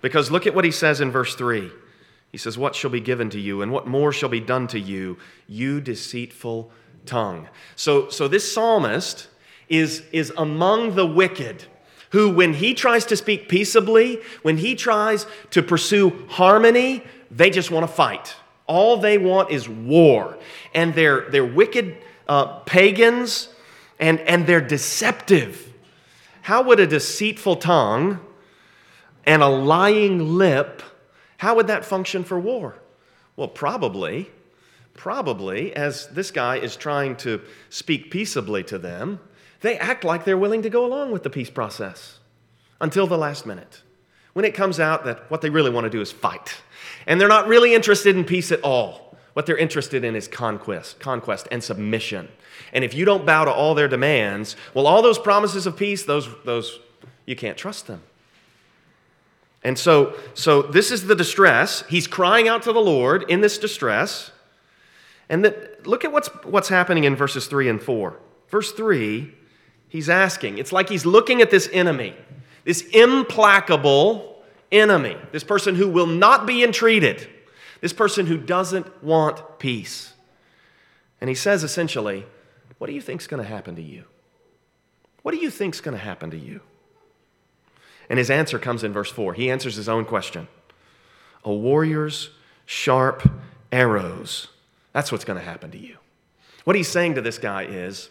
Because 0.00 0.30
look 0.30 0.46
at 0.46 0.54
what 0.54 0.64
he 0.64 0.70
says 0.70 1.00
in 1.00 1.10
verse 1.10 1.34
3. 1.34 1.72
He 2.30 2.38
says, 2.38 2.56
What 2.56 2.76
shall 2.76 2.90
be 2.90 3.00
given 3.00 3.28
to 3.30 3.40
you, 3.40 3.60
and 3.60 3.72
what 3.72 3.88
more 3.88 4.12
shall 4.12 4.28
be 4.28 4.38
done 4.38 4.68
to 4.68 4.78
you, 4.78 5.18
you 5.48 5.80
deceitful 5.80 6.70
tongue? 7.04 7.48
So, 7.74 8.08
so 8.10 8.28
this 8.28 8.50
psalmist 8.52 9.26
is, 9.68 10.04
is 10.12 10.32
among 10.36 10.94
the 10.94 11.06
wicked 11.06 11.64
who, 12.10 12.30
when 12.30 12.54
he 12.54 12.74
tries 12.74 13.04
to 13.06 13.16
speak 13.16 13.48
peaceably, 13.48 14.20
when 14.42 14.58
he 14.58 14.74
tries 14.74 15.26
to 15.50 15.62
pursue 15.62 16.26
harmony, 16.28 17.02
they 17.30 17.50
just 17.50 17.70
want 17.70 17.86
to 17.86 17.92
fight. 17.92 18.34
All 18.66 18.96
they 18.96 19.18
want 19.18 19.50
is 19.50 19.68
war. 19.68 20.38
And 20.74 20.94
they're, 20.94 21.28
they're 21.30 21.44
wicked 21.44 21.96
uh, 22.28 22.60
pagans 22.60 23.48
and, 23.98 24.20
and 24.20 24.46
they're 24.46 24.60
deceptive. 24.60 25.72
How 26.42 26.62
would 26.62 26.80
a 26.80 26.86
deceitful 26.86 27.56
tongue 27.56 28.20
and 29.24 29.42
a 29.42 29.48
lying 29.48 30.36
lip, 30.36 30.82
how 31.36 31.56
would 31.56 31.66
that 31.68 31.84
function 31.84 32.24
for 32.24 32.40
war? 32.40 32.76
Well, 33.36 33.48
probably, 33.48 34.30
probably, 34.94 35.74
as 35.74 36.08
this 36.08 36.30
guy 36.30 36.56
is 36.56 36.76
trying 36.76 37.16
to 37.16 37.40
speak 37.68 38.10
peaceably 38.10 38.64
to 38.64 38.78
them, 38.78 39.20
they 39.60 39.78
act 39.78 40.04
like 40.04 40.24
they're 40.24 40.38
willing 40.38 40.62
to 40.62 40.70
go 40.70 40.84
along 40.84 41.12
with 41.12 41.22
the 41.22 41.30
peace 41.30 41.50
process 41.50 42.18
until 42.80 43.06
the 43.06 43.18
last 43.18 43.46
minute 43.46 43.82
when 44.32 44.44
it 44.44 44.54
comes 44.54 44.78
out 44.78 45.04
that 45.04 45.30
what 45.30 45.40
they 45.40 45.50
really 45.50 45.70
want 45.70 45.84
to 45.84 45.90
do 45.90 46.00
is 46.00 46.12
fight. 46.12 46.56
And 47.06 47.20
they're 47.20 47.28
not 47.28 47.48
really 47.48 47.74
interested 47.74 48.16
in 48.16 48.24
peace 48.24 48.52
at 48.52 48.60
all. 48.62 49.16
What 49.32 49.46
they're 49.46 49.56
interested 49.56 50.04
in 50.04 50.16
is 50.16 50.28
conquest, 50.28 51.00
conquest 51.00 51.48
and 51.50 51.62
submission. 51.62 52.28
And 52.72 52.84
if 52.84 52.94
you 52.94 53.04
don't 53.04 53.26
bow 53.26 53.44
to 53.44 53.52
all 53.52 53.74
their 53.74 53.88
demands, 53.88 54.56
well, 54.74 54.86
all 54.86 55.02
those 55.02 55.18
promises 55.18 55.66
of 55.66 55.76
peace, 55.76 56.04
those, 56.04 56.28
those 56.44 56.78
you 57.26 57.36
can't 57.36 57.56
trust 57.56 57.86
them. 57.86 58.02
And 59.62 59.78
so, 59.78 60.16
so 60.34 60.62
this 60.62 60.90
is 60.90 61.06
the 61.06 61.14
distress. 61.14 61.84
He's 61.88 62.06
crying 62.06 62.48
out 62.48 62.62
to 62.62 62.72
the 62.72 62.80
Lord 62.80 63.24
in 63.28 63.40
this 63.40 63.58
distress. 63.58 64.30
And 65.28 65.44
that, 65.44 65.86
look 65.86 66.04
at 66.04 66.12
what's, 66.12 66.28
what's 66.44 66.68
happening 66.68 67.04
in 67.04 67.14
verses 67.14 67.46
3 67.46 67.68
and 67.68 67.82
4. 67.82 68.16
Verse 68.48 68.72
3, 68.72 69.32
he's 69.90 70.08
asking, 70.08 70.56
it's 70.56 70.72
like 70.72 70.88
he's 70.88 71.04
looking 71.04 71.42
at 71.42 71.50
this 71.50 71.68
enemy, 71.72 72.14
this 72.64 72.80
implacable 72.92 74.42
enemy, 74.72 75.16
this 75.32 75.44
person 75.44 75.74
who 75.74 75.88
will 75.88 76.06
not 76.06 76.46
be 76.46 76.64
entreated, 76.64 77.28
this 77.82 77.92
person 77.92 78.24
who 78.26 78.38
doesn't 78.38 79.04
want 79.04 79.58
peace. 79.58 80.14
And 81.20 81.28
he 81.28 81.34
says 81.34 81.62
essentially, 81.62 82.24
What 82.78 82.86
do 82.86 82.94
you 82.94 83.02
think's 83.02 83.26
going 83.26 83.42
to 83.42 83.48
happen 83.48 83.76
to 83.76 83.82
you? 83.82 84.04
What 85.22 85.32
do 85.32 85.38
you 85.38 85.50
think's 85.50 85.80
going 85.80 85.96
to 85.96 86.02
happen 86.02 86.30
to 86.30 86.38
you? 86.38 86.62
And 88.08 88.18
his 88.18 88.30
answer 88.30 88.58
comes 88.58 88.82
in 88.82 88.92
verse 88.92 89.10
4. 89.10 89.34
He 89.34 89.50
answers 89.50 89.76
his 89.76 89.88
own 89.88 90.04
question 90.04 90.48
A 91.44 91.52
warrior's 91.52 92.30
sharp 92.64 93.28
arrows. 93.70 94.48
That's 94.92 95.12
what's 95.12 95.24
going 95.24 95.38
to 95.38 95.44
happen 95.44 95.70
to 95.72 95.78
you. 95.78 95.96
What 96.64 96.76
he's 96.76 96.88
saying 96.88 97.14
to 97.14 97.20
this 97.20 97.38
guy 97.38 97.64
is 97.64 98.10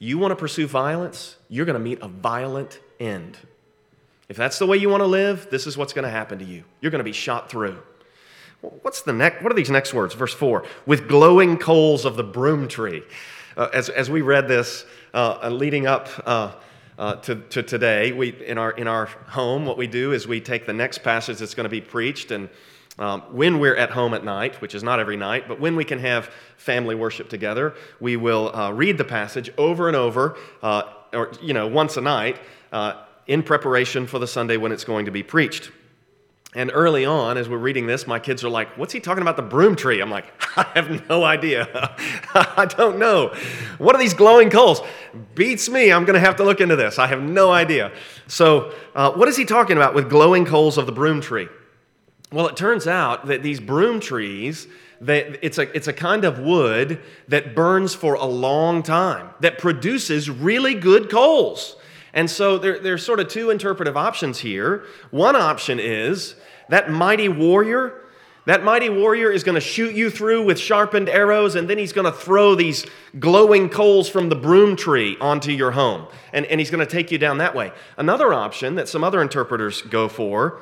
you 0.00 0.18
want 0.18 0.32
to 0.32 0.36
pursue 0.36 0.66
violence, 0.66 1.36
you're 1.48 1.66
going 1.66 1.78
to 1.78 1.84
meet 1.84 2.00
a 2.00 2.08
violent 2.08 2.80
end. 2.98 3.38
If 4.28 4.36
that's 4.36 4.58
the 4.58 4.66
way 4.66 4.78
you 4.78 4.88
want 4.88 5.02
to 5.02 5.06
live, 5.06 5.48
this 5.50 5.66
is 5.66 5.76
what's 5.76 5.92
going 5.92 6.04
to 6.04 6.10
happen 6.10 6.38
to 6.38 6.44
you. 6.44 6.64
You're 6.80 6.90
going 6.90 7.00
to 7.00 7.04
be 7.04 7.12
shot 7.12 7.50
through. 7.50 7.78
What's 8.60 9.02
the 9.02 9.12
next? 9.12 9.42
What 9.42 9.52
are 9.52 9.54
these 9.54 9.70
next 9.70 9.94
words? 9.94 10.14
Verse 10.14 10.34
4 10.34 10.64
with 10.86 11.06
glowing 11.06 11.58
coals 11.58 12.04
of 12.04 12.16
the 12.16 12.24
broom 12.24 12.66
tree. 12.66 13.02
Uh, 13.56 13.68
as, 13.74 13.88
as 13.90 14.08
we 14.08 14.22
read 14.22 14.48
this 14.48 14.86
uh, 15.12 15.48
leading 15.50 15.86
up 15.86 16.08
uh, 16.24 16.52
uh, 16.98 17.16
to, 17.16 17.36
to 17.50 17.62
today, 17.62 18.12
we, 18.12 18.30
in, 18.46 18.56
our, 18.56 18.70
in 18.70 18.86
our 18.86 19.06
home, 19.06 19.66
what 19.66 19.76
we 19.76 19.86
do 19.86 20.12
is 20.12 20.26
we 20.26 20.40
take 20.40 20.66
the 20.66 20.72
next 20.72 20.98
passage 20.98 21.38
that's 21.38 21.54
going 21.54 21.64
to 21.64 21.70
be 21.70 21.80
preached, 21.80 22.30
and 22.30 22.48
um, 22.98 23.22
when 23.32 23.58
we're 23.58 23.76
at 23.76 23.90
home 23.90 24.14
at 24.14 24.24
night, 24.24 24.60
which 24.60 24.74
is 24.74 24.82
not 24.82 25.00
every 25.00 25.16
night, 25.16 25.48
but 25.48 25.60
when 25.60 25.76
we 25.76 25.84
can 25.84 25.98
have 26.00 26.30
family 26.56 26.94
worship 26.94 27.28
together, 27.28 27.74
we 28.00 28.16
will 28.16 28.54
uh, 28.54 28.72
read 28.72 28.98
the 28.98 29.04
passage 29.04 29.50
over 29.56 29.88
and 29.88 29.96
over, 29.96 30.36
uh, 30.62 30.82
or, 31.12 31.32
you 31.40 31.54
know, 31.54 31.66
once 31.66 31.96
a 31.96 32.00
night 32.00 32.38
in 33.26 33.42
preparation 33.44 34.06
for 34.06 34.18
the 34.18 34.26
Sunday 34.26 34.56
when 34.56 34.72
it's 34.72 34.84
going 34.84 35.04
to 35.04 35.10
be 35.10 35.22
preached. 35.22 35.70
And 36.52 36.72
early 36.74 37.04
on, 37.04 37.38
as 37.38 37.48
we're 37.48 37.58
reading 37.58 37.86
this, 37.86 38.08
my 38.08 38.18
kids 38.18 38.42
are 38.42 38.48
like, 38.48 38.76
What's 38.76 38.92
he 38.92 38.98
talking 38.98 39.22
about 39.22 39.36
the 39.36 39.42
broom 39.42 39.76
tree? 39.76 40.00
I'm 40.00 40.10
like, 40.10 40.24
I 40.56 40.66
have 40.74 41.08
no 41.08 41.22
idea. 41.22 41.68
I 42.34 42.66
don't 42.76 42.98
know. 42.98 43.32
What 43.78 43.94
are 43.94 43.98
these 43.98 44.14
glowing 44.14 44.50
coals? 44.50 44.80
Beats 45.36 45.68
me. 45.68 45.92
I'm 45.92 46.04
going 46.04 46.14
to 46.14 46.26
have 46.26 46.36
to 46.36 46.44
look 46.44 46.60
into 46.60 46.74
this. 46.74 46.98
I 46.98 47.06
have 47.06 47.22
no 47.22 47.52
idea. 47.52 47.92
So, 48.26 48.74
uh, 48.96 49.12
what 49.12 49.28
is 49.28 49.36
he 49.36 49.44
talking 49.44 49.76
about 49.76 49.94
with 49.94 50.10
glowing 50.10 50.44
coals 50.44 50.76
of 50.76 50.86
the 50.86 50.92
broom 50.92 51.20
tree? 51.20 51.48
Well, 52.32 52.46
it 52.46 52.56
turns 52.56 52.86
out 52.86 53.26
that 53.26 53.42
these 53.42 53.58
broom 53.58 53.98
trees, 53.98 54.68
they, 55.00 55.36
it's, 55.42 55.58
a, 55.58 55.74
it's 55.76 55.88
a 55.88 55.92
kind 55.92 56.24
of 56.24 56.38
wood 56.38 57.00
that 57.26 57.56
burns 57.56 57.94
for 57.94 58.14
a 58.14 58.24
long 58.24 58.84
time, 58.84 59.30
that 59.40 59.58
produces 59.58 60.30
really 60.30 60.74
good 60.74 61.10
coals. 61.10 61.76
And 62.12 62.30
so 62.30 62.56
there, 62.58 62.78
there's 62.78 63.04
sort 63.04 63.18
of 63.18 63.28
two 63.28 63.50
interpretive 63.50 63.96
options 63.96 64.38
here. 64.38 64.84
One 65.10 65.34
option 65.34 65.80
is 65.80 66.36
that 66.68 66.90
mighty 66.90 67.28
warrior, 67.28 68.00
that 68.46 68.62
mighty 68.62 68.88
warrior 68.88 69.30
is 69.30 69.42
going 69.42 69.56
to 69.56 69.60
shoot 69.60 69.94
you 69.94 70.08
through 70.08 70.44
with 70.44 70.58
sharpened 70.58 71.08
arrows, 71.08 71.56
and 71.56 71.68
then 71.68 71.78
he's 71.78 71.92
going 71.92 72.10
to 72.10 72.16
throw 72.16 72.54
these 72.54 72.86
glowing 73.18 73.68
coals 73.68 74.08
from 74.08 74.28
the 74.28 74.36
broom 74.36 74.76
tree 74.76 75.16
onto 75.20 75.50
your 75.50 75.72
home. 75.72 76.06
And, 76.32 76.46
and 76.46 76.60
he's 76.60 76.70
going 76.70 76.84
to 76.84 76.90
take 76.90 77.10
you 77.10 77.18
down 77.18 77.38
that 77.38 77.56
way. 77.56 77.72
Another 77.96 78.32
option 78.32 78.76
that 78.76 78.88
some 78.88 79.02
other 79.02 79.20
interpreters 79.20 79.82
go 79.82 80.08
for, 80.08 80.60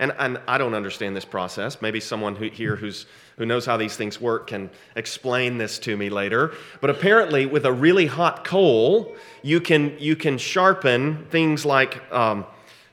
and, 0.00 0.12
and 0.18 0.40
I 0.48 0.58
don't 0.58 0.74
understand 0.74 1.14
this 1.14 1.24
process, 1.24 1.80
maybe 1.80 2.00
someone 2.00 2.34
who, 2.34 2.48
here 2.48 2.74
who's 2.74 3.06
who 3.36 3.46
knows 3.46 3.64
how 3.64 3.78
these 3.78 3.96
things 3.96 4.20
work 4.20 4.48
can 4.48 4.68
explain 4.96 5.56
this 5.56 5.78
to 5.78 5.96
me 5.96 6.10
later. 6.10 6.52
But 6.82 6.90
apparently, 6.90 7.46
with 7.46 7.64
a 7.64 7.72
really 7.72 8.04
hot 8.04 8.44
coal, 8.44 9.16
you 9.42 9.62
can, 9.62 9.96
you 9.98 10.14
can 10.14 10.36
sharpen 10.36 11.24
things 11.30 11.64
like 11.64 12.02
um, 12.12 12.44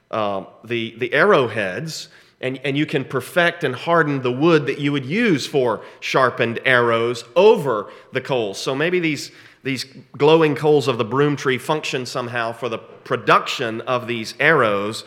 uh, 0.09 0.45
the, 0.63 0.95
the 0.99 1.13
arrowheads, 1.13 2.07
and, 2.39 2.61
and 2.63 2.77
you 2.77 2.85
can 2.85 3.03
perfect 3.03 3.65
and 3.65 3.75
harden 3.75 4.22
the 4.22 4.31
wood 4.31 4.67
that 4.67 4.79
you 4.79 4.93
would 4.93 5.05
use 5.05 5.46
for 5.46 5.83
sharpened 6.00 6.59
arrows 6.63 7.25
over 7.35 7.91
the 8.13 8.22
coals. 8.22 8.57
So 8.57 8.74
maybe 8.74 9.01
these, 9.01 9.31
these 9.63 9.85
glowing 10.17 10.55
coals 10.55 10.87
of 10.87 10.98
the 10.98 11.03
broom 11.03 11.35
tree 11.35 11.57
function 11.57 12.05
somehow 12.05 12.53
for 12.53 12.70
the 12.70 12.77
production 12.77 13.81
of 13.81 14.07
these 14.07 14.33
arrows 14.39 15.03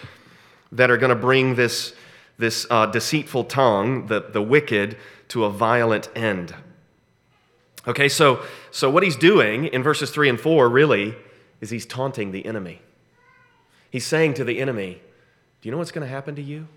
that 0.73 0.91
are 0.91 0.97
going 0.97 1.11
to 1.11 1.17
bring 1.17 1.55
this, 1.55 1.95
this 2.39 2.67
uh, 2.71 2.87
deceitful 2.87 3.45
tongue, 3.45 4.07
the, 4.07 4.21
the 4.21 4.43
wicked, 4.43 4.97
to 5.29 5.45
a 5.45 5.51
violent 5.51 6.09
end. 6.17 6.55
Okay, 7.87 8.09
so, 8.09 8.43
so 8.71 8.91
what 8.91 9.03
he's 9.03 9.17
doing 9.17 9.67
in 9.67 9.83
verses 9.83 10.11
3 10.11 10.29
and 10.29 10.41
4 10.41 10.69
really 10.69 11.15
is 11.61 11.71
he's 11.71 11.87
taunting 11.87 12.31
the 12.31 12.45
enemy. 12.45 12.83
He's 13.91 14.07
saying 14.07 14.35
to 14.35 14.45
the 14.45 14.61
enemy, 14.61 15.01
Do 15.61 15.69
you 15.69 15.73
know 15.73 15.79
what's 15.79 15.93
going 15.93 16.07
to 16.07 16.13
happen 16.13 16.35
to 16.37 16.43
you? 16.43 16.69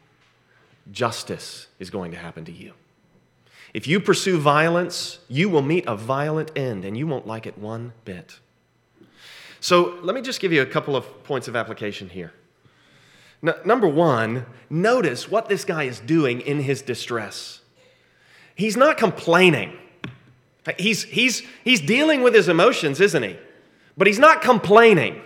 Justice 0.91 1.67
is 1.79 1.89
going 1.89 2.11
to 2.11 2.17
happen 2.17 2.45
to 2.45 2.51
you. 2.51 2.73
If 3.73 3.87
you 3.87 3.99
pursue 3.99 4.37
violence, 4.37 5.19
you 5.27 5.49
will 5.49 5.61
meet 5.61 5.85
a 5.87 5.95
violent 5.95 6.51
end 6.55 6.85
and 6.85 6.97
you 6.97 7.07
won't 7.07 7.25
like 7.25 7.47
it 7.47 7.57
one 7.57 7.93
bit. 8.05 8.39
So 9.59 9.97
let 10.03 10.13
me 10.13 10.21
just 10.21 10.39
give 10.39 10.51
you 10.51 10.61
a 10.61 10.65
couple 10.65 10.95
of 10.95 11.23
points 11.23 11.47
of 11.47 11.55
application 11.55 12.09
here. 12.09 12.33
Number 13.65 13.87
one, 13.87 14.45
notice 14.69 15.29
what 15.29 15.49
this 15.49 15.65
guy 15.65 15.83
is 15.83 15.99
doing 15.99 16.41
in 16.41 16.59
his 16.61 16.81
distress. 16.81 17.61
He's 18.55 18.77
not 18.77 18.97
complaining. 18.97 19.77
He's, 20.77 21.03
he's, 21.03 21.43
he's 21.63 21.81
dealing 21.81 22.23
with 22.23 22.33
his 22.33 22.47
emotions, 22.47 23.01
isn't 23.01 23.23
he? 23.23 23.37
But 23.97 24.07
he's 24.07 24.19
not 24.19 24.41
complaining. 24.41 25.21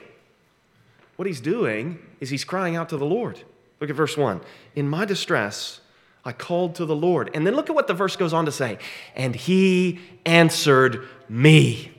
What 1.16 1.28
he's 1.28 1.42
doing 1.42 2.00
is 2.20 2.30
he's 2.30 2.44
crying 2.44 2.76
out 2.76 2.90
to 2.90 2.98
the 2.98 3.06
Lord. 3.06 3.42
Look 3.80 3.90
at 3.90 3.96
verse 3.96 4.18
1. 4.18 4.42
In 4.76 4.90
my 4.90 5.06
distress, 5.06 5.82
I 6.26 6.32
called 6.32 6.76
to 6.76 6.86
the 6.86 6.96
Lord. 6.96 7.30
And 7.34 7.46
then 7.46 7.56
look 7.56 7.70
at 7.70 7.76
what 7.76 7.88
the 7.88 7.94
verse 7.94 8.16
goes 8.16 8.34
on 8.34 8.46
to 8.46 8.52
say. 8.52 8.80
And 9.16 9.36
he 9.36 10.00
answered 10.26 11.08
me. 11.30 11.92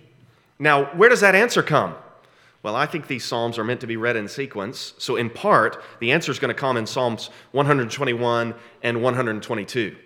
Now, 0.59 0.87
where 0.97 1.09
does 1.09 1.21
that 1.21 1.35
answer 1.35 1.63
come? 1.63 1.95
Well, 2.63 2.75
I 2.75 2.87
think 2.87 3.07
these 3.07 3.25
Psalms 3.25 3.57
are 3.59 3.65
meant 3.65 3.81
to 3.81 3.87
be 3.87 3.97
read 3.97 4.17
in 4.17 4.27
sequence. 4.27 4.95
So, 4.99 5.17
in 5.17 5.31
part, 5.31 5.83
the 6.01 6.13
answer 6.13 6.33
is 6.33 6.39
going 6.39 6.55
to 6.55 6.61
come 6.61 6.77
in 6.77 6.87
Psalms 6.87 7.31
121 7.53 8.55
and 8.83 9.03
122. 9.03 9.97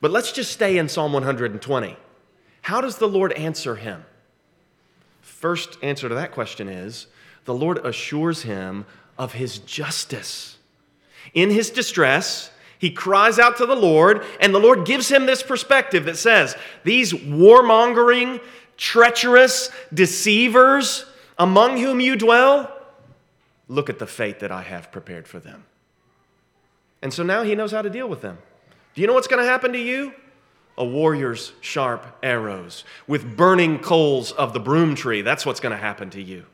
But 0.00 0.10
let's 0.10 0.32
just 0.32 0.52
stay 0.52 0.78
in 0.78 0.88
Psalm 0.88 1.12
120. 1.12 1.96
How 2.62 2.80
does 2.80 2.98
the 2.98 3.08
Lord 3.08 3.32
answer 3.32 3.76
him? 3.76 4.04
First 5.20 5.78
answer 5.82 6.08
to 6.08 6.14
that 6.14 6.32
question 6.32 6.68
is 6.68 7.08
the 7.44 7.54
Lord 7.54 7.78
assures 7.78 8.42
him 8.42 8.86
of 9.18 9.32
his 9.32 9.58
justice. 9.58 10.58
In 11.34 11.50
his 11.50 11.70
distress, 11.70 12.50
he 12.78 12.90
cries 12.90 13.38
out 13.38 13.56
to 13.58 13.66
the 13.66 13.74
Lord, 13.74 14.24
and 14.40 14.54
the 14.54 14.60
Lord 14.60 14.86
gives 14.86 15.10
him 15.10 15.26
this 15.26 15.42
perspective 15.42 16.04
that 16.04 16.16
says, 16.16 16.56
These 16.84 17.12
warmongering, 17.12 18.40
treacherous 18.76 19.70
deceivers 19.92 21.06
among 21.38 21.78
whom 21.78 22.00
you 22.00 22.16
dwell, 22.16 22.72
look 23.68 23.88
at 23.90 23.98
the 23.98 24.06
fate 24.06 24.40
that 24.40 24.52
I 24.52 24.62
have 24.62 24.92
prepared 24.92 25.26
for 25.26 25.40
them. 25.40 25.64
And 27.02 27.12
so 27.12 27.22
now 27.22 27.42
he 27.42 27.54
knows 27.54 27.72
how 27.72 27.82
to 27.82 27.90
deal 27.90 28.08
with 28.08 28.22
them. 28.22 28.38
Do 28.94 29.00
you 29.00 29.06
know 29.06 29.12
what's 29.12 29.26
going 29.26 29.42
to 29.42 29.48
happen 29.48 29.72
to 29.72 29.78
you? 29.78 30.14
A 30.78 30.84
warrior's 30.84 31.52
sharp 31.60 32.04
arrows 32.22 32.84
with 33.06 33.36
burning 33.36 33.78
coals 33.78 34.32
of 34.32 34.52
the 34.52 34.60
broom 34.60 34.94
tree. 34.94 35.22
That's 35.22 35.44
what's 35.44 35.60
going 35.60 35.74
to 35.74 35.80
happen 35.80 36.10
to 36.10 36.22
you. 36.22 36.46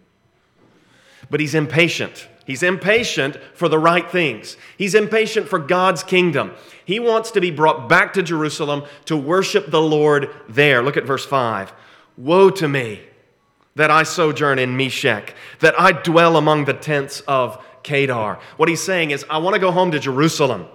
But 1.30 1.40
he's 1.40 1.54
impatient. 1.54 2.28
He's 2.46 2.62
impatient 2.62 3.36
for 3.54 3.68
the 3.68 3.78
right 3.78 4.10
things. 4.10 4.56
He's 4.76 4.94
impatient 4.94 5.48
for 5.48 5.58
God's 5.58 6.02
kingdom. 6.02 6.52
He 6.84 6.98
wants 6.98 7.30
to 7.32 7.40
be 7.40 7.50
brought 7.50 7.88
back 7.88 8.12
to 8.14 8.22
Jerusalem 8.22 8.84
to 9.04 9.16
worship 9.16 9.70
the 9.70 9.80
Lord 9.80 10.30
there. 10.48 10.82
Look 10.82 10.96
at 10.96 11.04
verse 11.04 11.24
5. 11.24 11.72
Woe 12.16 12.50
to 12.50 12.68
me 12.68 13.00
that 13.76 13.90
I 13.90 14.02
sojourn 14.02 14.58
in 14.58 14.76
Meshech, 14.76 15.34
that 15.60 15.78
I 15.78 15.92
dwell 15.92 16.36
among 16.36 16.64
the 16.64 16.74
tents 16.74 17.20
of 17.20 17.64
Kedar. 17.82 18.38
What 18.56 18.68
he's 18.68 18.82
saying 18.82 19.10
is, 19.10 19.24
I 19.30 19.38
want 19.38 19.54
to 19.54 19.60
go 19.60 19.70
home 19.70 19.92
to 19.92 19.98
Jerusalem. 19.98 20.66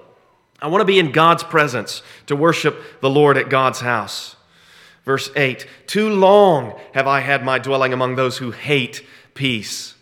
I 0.61 0.67
want 0.67 0.81
to 0.81 0.85
be 0.85 0.99
in 0.99 1.11
God's 1.11 1.43
presence 1.43 2.01
to 2.27 2.35
worship 2.35 3.01
the 3.01 3.09
Lord 3.09 3.37
at 3.37 3.49
God's 3.49 3.81
house. 3.81 4.35
Verse 5.03 5.29
8 5.35 5.67
Too 5.87 6.09
long 6.09 6.79
have 6.93 7.07
I 7.07 7.19
had 7.19 7.43
my 7.43 7.59
dwelling 7.59 7.93
among 7.93 8.15
those 8.15 8.37
who 8.37 8.51
hate 8.51 9.05
peace. 9.33 9.93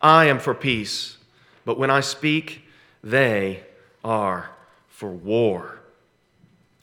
I 0.00 0.26
am 0.26 0.38
for 0.38 0.54
peace, 0.54 1.16
but 1.64 1.78
when 1.78 1.90
I 1.90 2.00
speak, 2.00 2.62
they 3.02 3.64
are 4.04 4.50
for 4.88 5.10
war. 5.10 5.80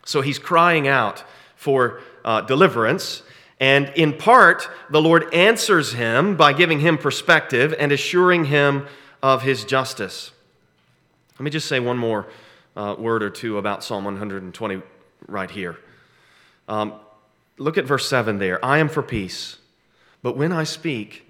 So 0.05 0.21
he's 0.21 0.39
crying 0.39 0.87
out 0.87 1.23
for 1.55 2.01
uh, 2.25 2.41
deliverance. 2.41 3.23
And 3.63 3.93
in 3.95 4.17
part, 4.17 4.67
the 4.89 5.01
Lord 5.01 5.33
answers 5.33 5.93
him 5.93 6.35
by 6.35 6.51
giving 6.51 6.81
him 6.81 6.97
perspective 6.97 7.73
and 7.79 7.93
assuring 7.93 8.43
him 8.43 8.87
of 9.21 9.43
his 9.43 9.63
justice. 9.63 10.31
Let 11.39 11.45
me 11.45 11.49
just 11.49 11.69
say 11.69 11.79
one 11.79 11.97
more 11.97 12.27
uh, 12.75 12.97
word 12.99 13.23
or 13.23 13.29
two 13.29 13.57
about 13.57 13.81
Psalm 13.81 14.03
120 14.03 14.81
right 15.29 15.49
here. 15.49 15.77
Um, 16.67 16.95
Look 17.57 17.77
at 17.77 17.85
verse 17.85 18.05
7 18.09 18.37
there. 18.37 18.63
I 18.65 18.79
am 18.79 18.89
for 18.89 19.01
peace, 19.01 19.59
but 20.21 20.35
when 20.35 20.51
I 20.51 20.65
speak, 20.65 21.25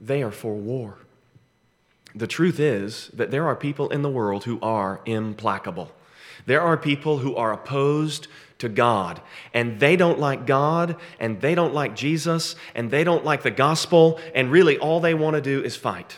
they 0.00 0.22
are 0.22 0.30
for 0.30 0.54
war. 0.54 0.98
The 2.14 2.28
truth 2.28 2.60
is 2.60 3.08
that 3.14 3.32
there 3.32 3.48
are 3.48 3.56
people 3.56 3.88
in 3.88 4.02
the 4.02 4.10
world 4.10 4.44
who 4.44 4.60
are 4.60 5.00
implacable. 5.06 5.90
There 6.46 6.60
are 6.60 6.76
people 6.76 7.18
who 7.18 7.34
are 7.34 7.52
opposed 7.52 8.28
to 8.62 8.68
God, 8.68 9.20
and 9.52 9.80
they 9.80 9.96
don't 9.96 10.20
like 10.20 10.46
God, 10.46 10.96
and 11.18 11.40
they 11.40 11.56
don't 11.56 11.74
like 11.74 11.96
Jesus, 11.96 12.54
and 12.76 12.92
they 12.92 13.02
don't 13.02 13.24
like 13.24 13.42
the 13.42 13.50
gospel, 13.50 14.20
and 14.36 14.52
really 14.52 14.78
all 14.78 15.00
they 15.00 15.14
want 15.14 15.34
to 15.34 15.42
do 15.42 15.62
is 15.64 15.74
fight. 15.74 16.16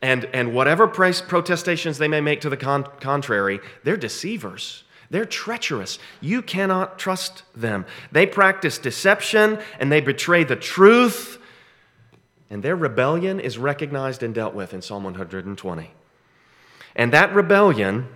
And, 0.00 0.24
and 0.32 0.54
whatever 0.54 0.88
protestations 0.88 1.98
they 1.98 2.08
may 2.08 2.22
make 2.22 2.40
to 2.40 2.48
the 2.48 2.56
con- 2.56 2.88
contrary, 3.00 3.60
they're 3.84 3.98
deceivers. 3.98 4.82
They're 5.10 5.26
treacherous. 5.26 5.98
You 6.22 6.40
cannot 6.40 6.98
trust 6.98 7.42
them. 7.54 7.84
They 8.10 8.24
practice 8.24 8.78
deception 8.78 9.58
and 9.78 9.92
they 9.92 10.00
betray 10.00 10.42
the 10.42 10.56
truth. 10.56 11.38
And 12.48 12.62
their 12.62 12.76
rebellion 12.76 13.38
is 13.38 13.58
recognized 13.58 14.22
and 14.22 14.34
dealt 14.34 14.54
with 14.54 14.72
in 14.72 14.80
Psalm 14.80 15.04
120. 15.04 15.90
And 16.96 17.12
that 17.12 17.34
rebellion, 17.34 18.08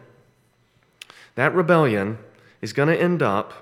that 1.34 1.54
rebellion 1.54 2.18
is 2.60 2.72
going 2.72 2.88
to 2.88 3.00
end 3.00 3.22
up 3.22 3.52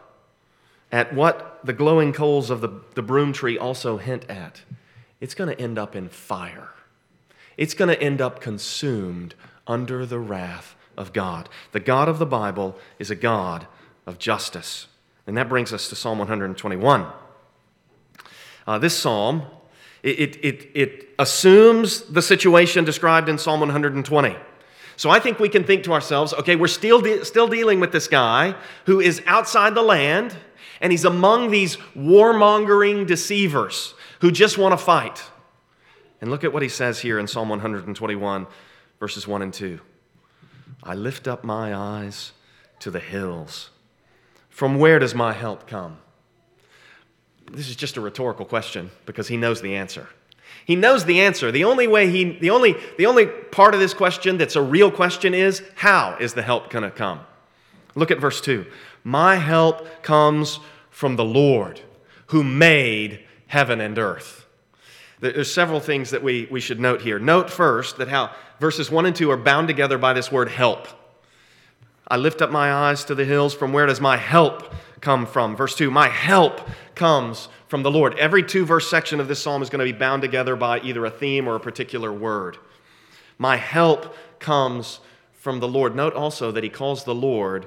at 0.93 1.13
what 1.13 1.61
the 1.65 1.73
glowing 1.73 2.13
coals 2.13 2.51
of 2.51 2.61
the, 2.61 2.69
the 2.95 3.03
broom 3.03 3.33
tree 3.33 3.59
also 3.59 3.97
hint 3.97 4.29
at. 4.31 4.63
It's 5.21 5.35
going 5.35 5.55
to 5.55 5.61
end 5.61 5.79
up 5.79 5.97
in 5.97 6.09
fire 6.09 6.71
it's 7.57 7.75
going 7.75 7.89
to 7.89 8.01
end 8.01 8.21
up 8.21 8.41
consumed 8.41 9.35
under 9.67 10.05
the 10.07 10.19
wrath 10.19 10.75
of 10.97 11.13
God. 11.13 11.49
The 11.73 11.81
God 11.81 12.09
of 12.09 12.19
the 12.19 12.27
Bible 12.27 12.77
is 12.99 13.11
a 13.11 13.15
God 13.15 13.67
of 14.07 14.19
justice. 14.19 14.87
And 15.27 15.37
that 15.37 15.49
brings 15.49 15.73
us 15.73 15.89
to 15.89 15.97
Psalm 15.97 16.19
121. 16.19 17.07
Uh, 18.67 18.79
this 18.79 18.97
psalm, 18.97 19.45
it, 20.03 20.37
it, 20.45 20.71
it 20.75 21.09
assumes 21.19 22.03
the 22.03 22.23
situation 22.23 22.85
described 22.85 23.29
in 23.29 23.39
Psalm 23.39 23.61
120. 23.61 24.37
So 24.97 25.11
I 25.11 25.19
think 25.19 25.39
we 25.39 25.49
can 25.49 25.65
think 25.65 25.85
to 25.85 25.93
ourselves, 25.93 26.33
okay, 26.35 26.57
we're 26.57 26.69
still, 26.69 27.01
de- 27.01 27.25
still 27.25 27.49
dealing 27.49 27.81
with 27.81 27.93
this 27.93 28.09
guy 28.09 28.55
who 28.87 29.01
is 29.01 29.23
outside 29.27 29.75
the 29.75 29.83
land, 29.83 30.37
and 30.81 30.93
he's 30.93 31.05
among 31.05 31.51
these 31.51 31.77
warmongering 31.97 33.07
deceivers 33.07 33.95
who 34.21 34.31
just 34.31 34.59
want 34.59 34.73
to 34.73 34.77
fight. 34.77 35.23
And 36.21 36.31
look 36.31 36.45
at 36.45 36.53
what 36.53 36.63
he 36.63 36.69
says 36.69 37.01
here 37.01 37.19
in 37.19 37.27
Psalm 37.27 37.49
121, 37.49 38.47
verses 39.01 39.27
1 39.27 39.43
and 39.43 39.53
2. 39.53 39.81
I 40.83 40.95
lift 40.95 41.27
up 41.27 41.45
my 41.45 41.75
eyes 41.75 42.33
to 42.81 42.91
the 42.91 43.01
hills. 43.01 43.71
From 44.49 44.79
where 44.79 44.99
does 44.99 45.15
my 45.15 45.33
help 45.33 45.67
come? 45.67 45.99
This 47.51 47.69
is 47.69 47.77
just 47.77 47.97
a 47.97 48.01
rhetorical 48.01 48.47
question 48.47 48.91
because 49.07 49.29
he 49.29 49.37
knows 49.37 49.61
the 49.61 49.75
answer. 49.75 50.09
He 50.65 50.77
knows 50.77 51.05
the 51.05 51.21
answer. 51.21 51.53
The 51.53 51.65
only 51.65 51.87
way 51.87 52.11
he 52.11 52.39
the 52.39 52.51
only 52.51 52.77
the 52.97 53.07
only 53.07 53.27
part 53.27 53.75
of 53.75 53.81
this 53.81 53.95
question 53.95 54.39
that's 54.39 54.57
a 54.57 54.63
real 54.63 54.91
question 54.91 55.35
is 55.35 55.63
how 55.75 56.17
is 56.19 56.35
the 56.35 56.43
help 56.43 56.71
going 56.71 56.85
to 56.85 56.91
come? 56.91 57.21
Look 57.95 58.11
at 58.11 58.19
verse 58.19 58.41
2. 58.41 58.67
My 59.05 59.37
help 59.37 60.03
comes 60.03 60.61
from 60.91 61.17
the 61.17 61.25
Lord 61.25 61.81
who 62.29 62.43
made 62.43 63.21
heaven 63.47 63.81
and 63.81 63.99
earth. 63.99 64.47
There's 65.21 65.53
several 65.53 65.81
things 65.81 66.11
that 66.11 66.23
we, 66.23 66.49
we 66.51 66.61
should 66.61 66.81
note 66.81 67.01
here. 67.03 67.19
Note 67.19 67.49
first 67.49 67.99
that 67.99 68.09
how 68.09 68.31
verses 68.61 68.91
1 68.91 69.07
and 69.07 69.17
2 69.17 69.31
are 69.31 69.37
bound 69.37 69.69
together 69.69 69.97
by 69.97 70.13
this 70.13 70.33
word 70.33 70.49
help. 70.49 70.89
I 72.09 72.17
lift 72.17 72.43
up 72.43 72.51
my 72.51 72.73
eyes 72.73 73.05
to 73.07 73.15
the 73.15 73.25
hills. 73.25 73.55
From 73.55 73.73
where 73.73 73.87
does 73.87 74.01
my 74.01 74.17
help 74.17 74.75
come 75.01 75.27
from? 75.27 75.57
Verse 75.57 75.75
2 75.77 75.91
My 75.91 76.09
help 76.09 76.61
comes 76.95 77.49
from 77.69 77.83
the 77.83 77.91
Lord. 77.91 78.19
Every 78.19 78.43
two 78.43 78.65
verse 78.65 78.89
section 78.89 79.21
of 79.21 79.29
this 79.29 79.43
psalm 79.43 79.63
is 79.63 79.71
going 79.71 79.85
to 79.85 79.93
be 79.93 79.99
bound 79.99 80.23
together 80.23 80.57
by 80.57 80.81
either 80.81 81.05
a 81.05 81.11
theme 81.11 81.49
or 81.49 81.57
a 81.57 81.61
particular 81.61 82.13
word. 82.13 82.59
My 83.39 83.57
help 83.57 84.15
comes 84.39 85.01
from 85.33 85.61
the 85.61 85.69
Lord. 85.69 85.95
Note 85.97 86.15
also 86.15 86.53
that 86.53 86.65
he 86.65 86.71
calls 86.71 87.05
the 87.05 87.15
Lord 87.15 87.67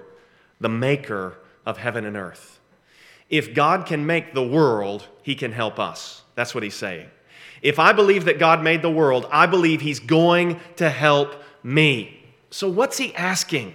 the 0.60 0.70
maker 0.70 1.38
of 1.66 1.78
heaven 1.78 2.06
and 2.06 2.16
earth. 2.16 2.60
If 3.30 3.54
God 3.54 3.86
can 3.86 4.06
make 4.06 4.34
the 4.34 4.48
world, 4.48 5.08
he 5.22 5.36
can 5.36 5.52
help 5.52 5.80
us. 5.80 6.24
That's 6.36 6.56
what 6.56 6.64
he's 6.64 6.76
saying. 6.76 7.10
If 7.62 7.80
I 7.80 7.92
believe 7.92 8.26
that 8.26 8.40
God 8.40 8.64
made 8.64 8.82
the 8.82 8.90
world, 8.90 9.28
I 9.32 9.46
believe 9.46 9.82
He's 9.82 10.00
going 10.00 10.60
to 10.76 10.90
help 10.90 11.42
me. 11.64 12.24
So, 12.50 12.70
what's 12.70 12.98
He 12.98 13.16
asking? 13.16 13.74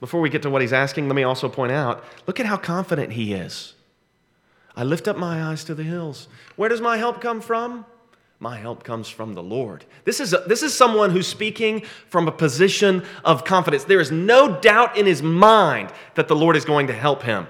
Before 0.00 0.20
we 0.20 0.30
get 0.30 0.42
to 0.42 0.50
what 0.50 0.62
He's 0.62 0.72
asking, 0.72 1.08
let 1.08 1.14
me 1.14 1.22
also 1.22 1.48
point 1.48 1.72
out 1.72 2.04
look 2.26 2.40
at 2.40 2.46
how 2.46 2.56
confident 2.56 3.12
He 3.12 3.34
is. 3.34 3.74
I 4.76 4.84
lift 4.84 5.08
up 5.08 5.16
my 5.16 5.42
eyes 5.42 5.64
to 5.64 5.74
the 5.74 5.82
hills. 5.82 6.28
Where 6.56 6.68
does 6.68 6.80
my 6.80 6.96
help 6.96 7.20
come 7.20 7.40
from? 7.40 7.84
My 8.42 8.56
help 8.56 8.82
comes 8.82 9.08
from 9.08 9.34
the 9.34 9.42
Lord. 9.42 9.84
This 10.04 10.18
is, 10.18 10.32
a, 10.32 10.38
this 10.38 10.64
is 10.64 10.74
someone 10.74 11.10
who's 11.10 11.28
speaking 11.28 11.82
from 12.08 12.26
a 12.26 12.32
position 12.32 13.04
of 13.24 13.44
confidence. 13.44 13.84
There 13.84 14.00
is 14.00 14.10
no 14.10 14.60
doubt 14.60 14.96
in 14.96 15.06
his 15.06 15.22
mind 15.22 15.92
that 16.16 16.26
the 16.26 16.34
Lord 16.34 16.56
is 16.56 16.64
going 16.64 16.88
to 16.88 16.92
help 16.92 17.22
him. 17.22 17.46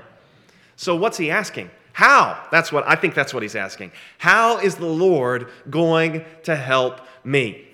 So, 0.77 0.95
what's 0.95 1.17
he 1.17 1.31
asking? 1.31 1.71
How? 1.93 2.47
That's 2.51 2.73
what 2.73 2.87
I 2.87 2.97
think 2.97 3.15
that's 3.15 3.33
what 3.33 3.43
he's 3.43 3.57
asking. 3.57 3.93
How 4.19 4.59
is 4.59 4.75
the 4.75 4.85
Lord 4.85 5.49
going 5.71 6.25
to 6.43 6.57
help 6.57 7.01
me? 7.25 7.67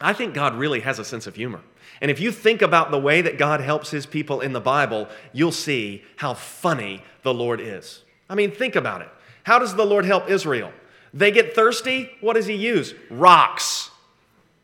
I 0.00 0.12
think 0.12 0.34
God 0.34 0.54
really 0.54 0.80
has 0.80 0.98
a 0.98 1.04
sense 1.04 1.26
of 1.26 1.36
humor. 1.36 1.60
And 2.00 2.10
if 2.10 2.20
you 2.20 2.32
think 2.32 2.62
about 2.62 2.90
the 2.90 2.98
way 2.98 3.22
that 3.22 3.38
God 3.38 3.60
helps 3.60 3.90
his 3.90 4.06
people 4.06 4.40
in 4.40 4.52
the 4.52 4.60
Bible, 4.60 5.08
you'll 5.32 5.52
see 5.52 6.02
how 6.16 6.34
funny 6.34 7.04
the 7.22 7.32
Lord 7.34 7.60
is. 7.60 8.02
I 8.30 8.36
mean, 8.36 8.52
think 8.52 8.76
about 8.76 9.02
it. 9.02 9.08
How 9.42 9.58
does 9.58 9.74
the 9.74 9.84
Lord 9.84 10.04
help 10.04 10.30
Israel? 10.30 10.72
They 11.12 11.32
get 11.32 11.54
thirsty. 11.54 12.10
What 12.20 12.34
does 12.34 12.46
he 12.46 12.54
use? 12.54 12.94
Rocks. 13.10 13.90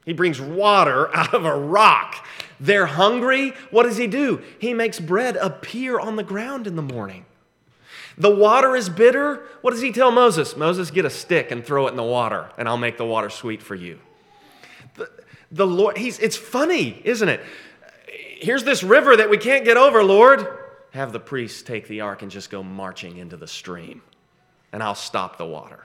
He 0.05 0.13
brings 0.13 0.41
water 0.41 1.09
out 1.15 1.35
of 1.35 1.45
a 1.45 1.55
rock. 1.55 2.25
They're 2.61 2.87
hungry. 2.87 3.53
What 3.71 3.83
does 3.83 3.97
he 3.97 4.07
do? 4.07 4.41
He 4.59 4.73
makes 4.73 5.01
bread 5.01 5.37
appear 5.37 5.99
on 5.99 6.17
the 6.17 6.23
ground 6.23 6.67
in 6.67 6.77
the 6.77 6.83
morning. 6.83 7.27
The 8.17 8.35
water 8.35 8.77
is 8.77 8.89
bitter. 8.89 9.43
What 9.61 9.73
does 9.73 9.83
he 9.83 9.93
tell 9.93 10.11
Moses? 10.11 10.57
Moses, 10.57 10.91
get 10.91 11.05
a 11.05 11.11
stick 11.11 11.51
and 11.51 11.63
throw 11.65 11.87
it 11.87 11.91
in 11.91 11.97
the 11.97 12.03
water, 12.03 12.51
and 12.57 12.67
I'll 12.67 12.79
make 12.79 12.97
the 12.97 13.05
water 13.05 13.29
sweet 13.29 13.63
for 13.63 13.75
you. 13.75 13.99
The, 14.95 15.11
the 15.51 15.67
Lord, 15.67 15.99
he's, 15.99 16.19
it's 16.21 16.37
funny, 16.37 17.03
isn't 17.05 17.29
it? 17.29 17.43
Here's 18.39 18.65
this 18.65 18.83
river 18.83 19.17
that 19.17 19.29
we 19.29 19.37
can't 19.37 19.67
get 19.67 19.77
over, 19.77 20.03
Lord. 20.03 20.47
Have 20.97 21.13
the 21.13 21.21
priests 21.21 21.61
take 21.61 21.89
the 21.89 22.01
ark 22.01 22.23
and 22.23 22.31
just 22.31 22.49
go 22.49 22.63
marching 22.63 23.19
into 23.19 23.37
the 23.37 23.47
stream, 23.47 24.01
and 24.73 24.83
I'll 24.83 24.95
stop 24.95 25.37
the 25.37 25.45
water. 25.45 25.85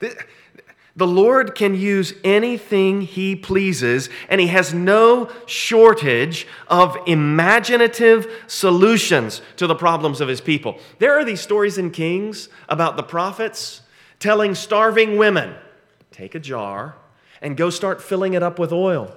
The 0.00 1.06
Lord 1.06 1.54
can 1.54 1.74
use 1.74 2.14
anything 2.24 3.02
He 3.02 3.36
pleases, 3.36 4.08
and 4.26 4.40
He 4.40 4.46
has 4.46 4.72
no 4.72 5.30
shortage 5.44 6.46
of 6.66 6.96
imaginative 7.06 8.26
solutions 8.46 9.42
to 9.56 9.66
the 9.66 9.74
problems 9.74 10.18
of 10.22 10.28
His 10.28 10.40
people. 10.40 10.78
There 10.98 11.18
are 11.18 11.26
these 11.26 11.42
stories 11.42 11.76
in 11.76 11.90
Kings 11.90 12.48
about 12.70 12.96
the 12.96 13.02
prophets 13.02 13.82
telling 14.18 14.54
starving 14.54 15.18
women, 15.18 15.56
take 16.10 16.34
a 16.34 16.40
jar 16.40 16.96
and 17.42 17.54
go 17.54 17.68
start 17.68 18.00
filling 18.00 18.32
it 18.32 18.42
up 18.42 18.58
with 18.58 18.72
oil, 18.72 19.14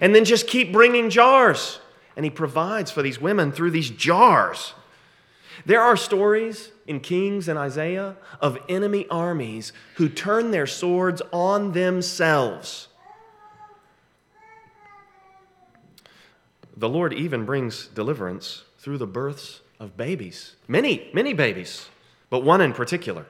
and 0.00 0.12
then 0.12 0.24
just 0.24 0.48
keep 0.48 0.72
bringing 0.72 1.08
jars. 1.08 1.78
And 2.16 2.24
He 2.24 2.30
provides 2.30 2.90
for 2.90 3.02
these 3.02 3.20
women 3.20 3.52
through 3.52 3.70
these 3.70 3.90
jars. 3.90 4.74
There 5.66 5.80
are 5.80 5.96
stories 5.96 6.70
in 6.86 7.00
Kings 7.00 7.48
and 7.48 7.58
Isaiah 7.58 8.16
of 8.40 8.58
enemy 8.68 9.06
armies 9.08 9.72
who 9.96 10.08
turn 10.08 10.50
their 10.50 10.66
swords 10.66 11.22
on 11.32 11.72
themselves. 11.72 12.88
The 16.76 16.88
Lord 16.88 17.12
even 17.12 17.44
brings 17.44 17.86
deliverance 17.88 18.64
through 18.78 18.98
the 18.98 19.06
births 19.06 19.60
of 19.78 19.96
babies. 19.96 20.56
Many, 20.66 21.10
many 21.12 21.32
babies, 21.32 21.88
but 22.30 22.40
one 22.40 22.60
in 22.60 22.72
particular. 22.72 23.26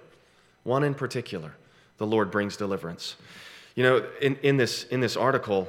One 0.65 0.85
in 0.85 0.95
particular, 0.95 1.57
the 1.99 2.07
Lord 2.07 2.31
brings 2.31 2.57
deliverance. 2.57 3.17
You 3.75 3.83
know, 3.83 4.07
in, 4.21 4.37
in, 4.37 4.57
this, 4.59 4.85
in 4.85 5.01
this 5.01 5.17
article, 5.17 5.69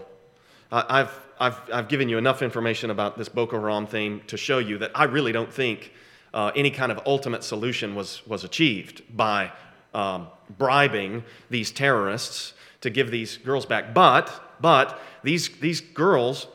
I've, 0.73 1.19
I've, 1.39 1.62
I've 1.71 1.88
given 1.88 2.09
you 2.09 2.17
enough 2.17 2.41
information 2.41 2.89
about 2.89 3.15
this 3.15 3.29
Boko 3.29 3.59
Haram 3.59 3.86
thing 3.86 4.21
to 4.27 4.38
show 4.38 4.57
you 4.57 4.79
that 4.79 4.89
I 4.95 5.03
really 5.03 5.31
don't 5.31 5.53
think 5.53 5.93
uh, 6.33 6.51
any 6.55 6.71
kind 6.71 6.91
of 6.91 6.99
ultimate 7.05 7.43
solution 7.43 7.93
was, 7.93 8.25
was 8.25 8.43
achieved 8.43 9.03
by 9.15 9.51
um, 9.93 10.27
bribing 10.57 11.23
these 11.51 11.69
terrorists 11.69 12.53
to 12.81 12.89
give 12.89 13.12
these 13.12 13.38
girls 13.38 13.67
back. 13.67 13.93
But, 13.93 14.57
but 14.59 14.99
these, 15.21 15.49
these 15.59 15.79
girls, 15.79 16.47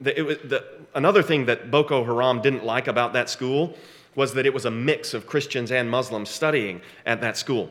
the, 0.00 0.30
it, 0.30 0.48
the, 0.48 0.64
another 0.94 1.22
thing 1.22 1.44
that 1.46 1.70
Boko 1.70 2.02
Haram 2.02 2.40
didn't 2.40 2.64
like 2.64 2.88
about 2.88 3.12
that 3.12 3.28
school 3.28 3.76
was 4.14 4.32
that 4.32 4.46
it 4.46 4.54
was 4.54 4.64
a 4.64 4.70
mix 4.70 5.12
of 5.12 5.26
Christians 5.26 5.70
and 5.70 5.90
Muslims 5.90 6.30
studying 6.30 6.80
at 7.04 7.20
that 7.20 7.36
school. 7.36 7.70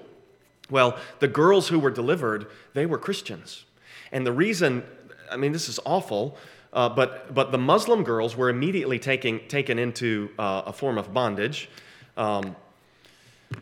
Well, 0.69 0.99
the 1.17 1.27
girls 1.27 1.69
who 1.69 1.79
were 1.79 1.89
delivered, 1.89 2.45
they 2.75 2.85
were 2.85 2.99
Christians. 2.99 3.65
And 4.11 4.23
the 4.25 4.31
reason, 4.31 4.83
I 5.31 5.37
mean, 5.37 5.51
this 5.51 5.69
is 5.69 5.79
awful, 5.85 6.37
uh, 6.73 6.89
but, 6.89 7.33
but 7.33 7.51
the 7.51 7.57
Muslim 7.57 8.03
girls 8.03 8.35
were 8.35 8.49
immediately 8.49 8.99
taking, 8.99 9.39
taken 9.47 9.79
into 9.79 10.29
uh, 10.37 10.63
a 10.65 10.73
form 10.73 10.97
of 10.97 11.13
bondage. 11.13 11.69
um, 12.17 12.55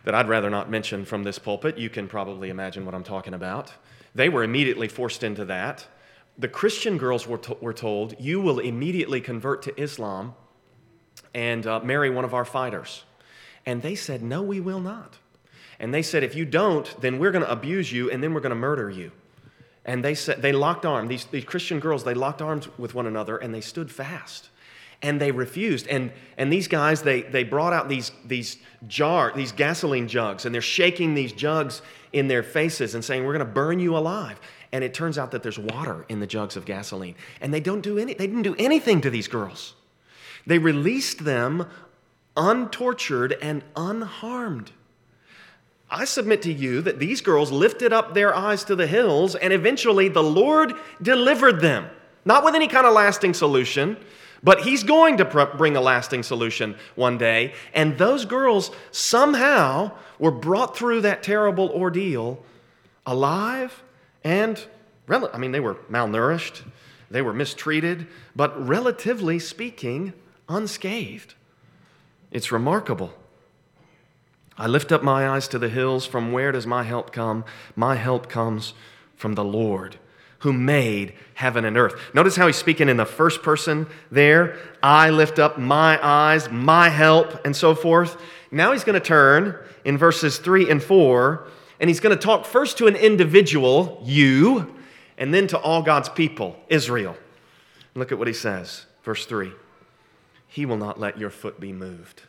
that 0.05 0.15
I'd 0.15 0.27
rather 0.27 0.49
not 0.49 0.69
mention 0.69 1.05
from 1.05 1.23
this 1.23 1.39
pulpit. 1.39 1.77
You 1.77 1.89
can 1.89 2.07
probably 2.07 2.49
imagine 2.49 2.85
what 2.85 2.95
I'm 2.95 3.03
talking 3.03 3.33
about. 3.33 3.71
They 4.15 4.29
were 4.29 4.43
immediately 4.43 4.87
forced 4.87 5.23
into 5.23 5.45
that. 5.45 5.85
The 6.37 6.47
Christian 6.47 6.97
girls 6.97 7.27
were, 7.27 7.37
to- 7.39 7.57
were 7.61 7.73
told, 7.73 8.15
You 8.19 8.41
will 8.41 8.59
immediately 8.59 9.21
convert 9.21 9.61
to 9.63 9.81
Islam 9.81 10.33
and 11.33 11.65
uh, 11.65 11.79
marry 11.81 12.09
one 12.09 12.25
of 12.25 12.33
our 12.33 12.45
fighters. 12.45 13.03
And 13.65 13.81
they 13.81 13.95
said, 13.95 14.23
No, 14.23 14.41
we 14.41 14.59
will 14.59 14.79
not. 14.79 15.17
And 15.79 15.93
they 15.93 16.01
said, 16.01 16.23
If 16.23 16.35
you 16.35 16.45
don't, 16.45 16.99
then 17.01 17.19
we're 17.19 17.31
going 17.31 17.45
to 17.45 17.51
abuse 17.51 17.91
you 17.91 18.09
and 18.09 18.23
then 18.23 18.33
we're 18.33 18.41
going 18.41 18.51
to 18.51 18.55
murder 18.55 18.89
you. 18.89 19.11
And 19.85 20.03
they 20.03 20.15
said, 20.15 20.41
they 20.41 20.51
locked 20.51 20.85
arms. 20.85 21.09
These, 21.09 21.25
these 21.25 21.45
Christian 21.45 21.79
girls, 21.79 22.03
they 22.03 22.13
locked 22.13 22.41
arms 22.41 22.67
with 22.77 22.95
one 22.95 23.05
another 23.05 23.37
and 23.37 23.53
they 23.53 23.61
stood 23.61 23.91
fast. 23.91 24.49
And 25.01 25.19
they 25.19 25.31
refused. 25.31 25.87
And, 25.87 26.13
and 26.37 26.51
these 26.51 26.69
guys, 26.69 27.01
they, 27.01 27.23
they 27.23 27.43
brought 27.43 27.73
out 27.73 27.89
these, 27.89 28.11
these 28.23 28.57
jar, 28.87 29.33
these 29.35 29.51
gasoline 29.51 30.07
jugs, 30.07 30.45
and 30.45 30.55
they're 30.55 30.61
shaking 30.61 31.13
these 31.13 31.33
jugs 31.33 31.81
in 32.13 32.29
their 32.29 32.41
faces 32.41 32.95
and 32.95 33.03
saying, 33.03 33.25
We're 33.25 33.33
going 33.33 33.45
to 33.45 33.53
burn 33.53 33.81
you 33.81 33.97
alive. 33.97 34.39
And 34.71 34.81
it 34.81 34.93
turns 34.93 35.17
out 35.17 35.31
that 35.31 35.43
there's 35.43 35.59
water 35.59 36.05
in 36.07 36.21
the 36.21 36.27
jugs 36.27 36.55
of 36.55 36.63
gasoline. 36.63 37.15
And 37.41 37.53
they 37.53 37.59
don't 37.59 37.81
do 37.81 37.97
any, 37.97 38.13
they 38.13 38.27
didn't 38.27 38.43
do 38.43 38.55
anything 38.57 39.01
to 39.01 39.09
these 39.09 39.27
girls. 39.27 39.73
They 40.47 40.57
released 40.57 41.25
them 41.25 41.67
untortured 42.37 43.37
and 43.41 43.63
unharmed. 43.75 44.71
I 45.93 46.05
submit 46.05 46.41
to 46.41 46.51
you 46.51 46.81
that 46.81 46.97
these 46.97 47.21
girls 47.21 47.51
lifted 47.51 47.93
up 47.93 48.15
their 48.15 48.35
eyes 48.35 48.63
to 48.63 48.75
the 48.75 48.87
hills 48.87 49.35
and 49.35 49.53
eventually 49.53 50.09
the 50.09 50.23
Lord 50.23 50.73
delivered 51.03 51.61
them. 51.61 51.85
Not 52.25 52.43
with 52.43 52.55
any 52.55 52.67
kind 52.67 52.87
of 52.87 52.93
lasting 52.93 53.35
solution, 53.35 53.97
but 54.41 54.61
He's 54.61 54.83
going 54.83 55.17
to 55.17 55.25
pr- 55.25 55.55
bring 55.55 55.77
a 55.77 55.81
lasting 55.81 56.23
solution 56.23 56.75
one 56.95 57.19
day. 57.19 57.53
And 57.75 57.95
those 57.99 58.25
girls 58.25 58.71
somehow 58.91 59.91
were 60.17 60.31
brought 60.31 60.75
through 60.75 61.01
that 61.01 61.21
terrible 61.21 61.69
ordeal 61.69 62.43
alive 63.05 63.83
and, 64.23 64.65
rel- 65.05 65.29
I 65.31 65.37
mean, 65.37 65.51
they 65.51 65.59
were 65.59 65.75
malnourished, 65.91 66.63
they 67.11 67.21
were 67.21 67.33
mistreated, 67.33 68.07
but 68.35 68.67
relatively 68.67 69.37
speaking, 69.37 70.13
unscathed. 70.49 71.35
It's 72.31 72.51
remarkable. 72.51 73.13
I 74.57 74.67
lift 74.67 74.91
up 74.91 75.03
my 75.03 75.27
eyes 75.27 75.47
to 75.49 75.59
the 75.59 75.69
hills. 75.69 76.05
From 76.05 76.31
where 76.31 76.51
does 76.51 76.67
my 76.67 76.83
help 76.83 77.11
come? 77.11 77.43
My 77.75 77.95
help 77.95 78.29
comes 78.29 78.73
from 79.15 79.33
the 79.33 79.43
Lord 79.43 79.97
who 80.43 80.51
made 80.51 81.13
heaven 81.35 81.63
and 81.63 81.77
earth. 81.77 81.95
Notice 82.13 82.35
how 82.35 82.47
he's 82.47 82.57
speaking 82.57 82.89
in 82.89 82.97
the 82.97 83.05
first 83.05 83.41
person 83.41 83.87
there. 84.11 84.57
I 84.83 85.09
lift 85.09 85.39
up 85.39 85.57
my 85.57 85.97
eyes, 86.05 86.51
my 86.51 86.89
help, 86.89 87.45
and 87.45 87.55
so 87.55 87.73
forth. 87.73 88.21
Now 88.51 88.73
he's 88.73 88.83
going 88.83 88.99
to 88.99 89.05
turn 89.05 89.57
in 89.85 89.97
verses 89.97 90.39
3 90.39 90.69
and 90.69 90.83
4, 90.83 91.47
and 91.79 91.89
he's 91.89 92.01
going 92.01 92.13
to 92.13 92.21
talk 92.21 92.45
first 92.45 92.77
to 92.79 92.87
an 92.87 92.97
individual, 92.97 94.01
you, 94.03 94.75
and 95.17 95.33
then 95.33 95.47
to 95.47 95.57
all 95.57 95.81
God's 95.81 96.09
people, 96.09 96.57
Israel. 96.67 97.15
Look 97.95 98.11
at 98.11 98.19
what 98.19 98.27
he 98.27 98.33
says, 98.33 98.85
verse 99.03 99.25
3 99.25 99.53
He 100.45 100.65
will 100.65 100.75
not 100.75 100.99
let 100.99 101.17
your 101.17 101.29
foot 101.29 101.61
be 101.61 101.71
moved. 101.71 102.23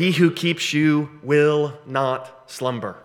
He 0.00 0.12
who 0.12 0.30
keeps 0.30 0.72
you 0.72 1.10
will 1.22 1.74
not 1.84 2.50
slumber. 2.50 2.96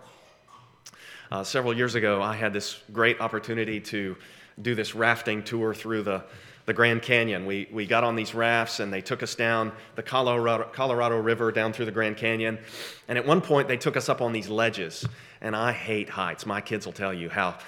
Uh, 1.30 1.44
several 1.44 1.76
years 1.76 1.94
ago, 1.94 2.22
I 2.22 2.34
had 2.34 2.54
this 2.54 2.80
great 2.90 3.20
opportunity 3.20 3.80
to 3.80 4.16
do 4.62 4.74
this 4.74 4.94
rafting 4.94 5.44
tour 5.44 5.74
through 5.74 6.04
the, 6.04 6.24
the 6.64 6.72
Grand 6.72 7.02
Canyon. 7.02 7.44
We, 7.44 7.68
we 7.70 7.84
got 7.84 8.02
on 8.02 8.16
these 8.16 8.34
rafts 8.34 8.80
and 8.80 8.90
they 8.90 9.02
took 9.02 9.22
us 9.22 9.34
down 9.34 9.72
the 9.94 10.02
Colorado, 10.02 10.70
Colorado 10.72 11.20
River 11.20 11.52
down 11.52 11.74
through 11.74 11.84
the 11.84 11.92
Grand 11.92 12.16
Canyon. 12.16 12.58
And 13.08 13.18
at 13.18 13.26
one 13.26 13.42
point, 13.42 13.68
they 13.68 13.76
took 13.76 13.98
us 13.98 14.08
up 14.08 14.22
on 14.22 14.32
these 14.32 14.48
ledges. 14.48 15.06
And 15.42 15.54
I 15.54 15.72
hate 15.72 16.08
heights. 16.08 16.46
My 16.46 16.62
kids 16.62 16.86
will 16.86 16.94
tell 16.94 17.12
you 17.12 17.28
how, 17.28 17.58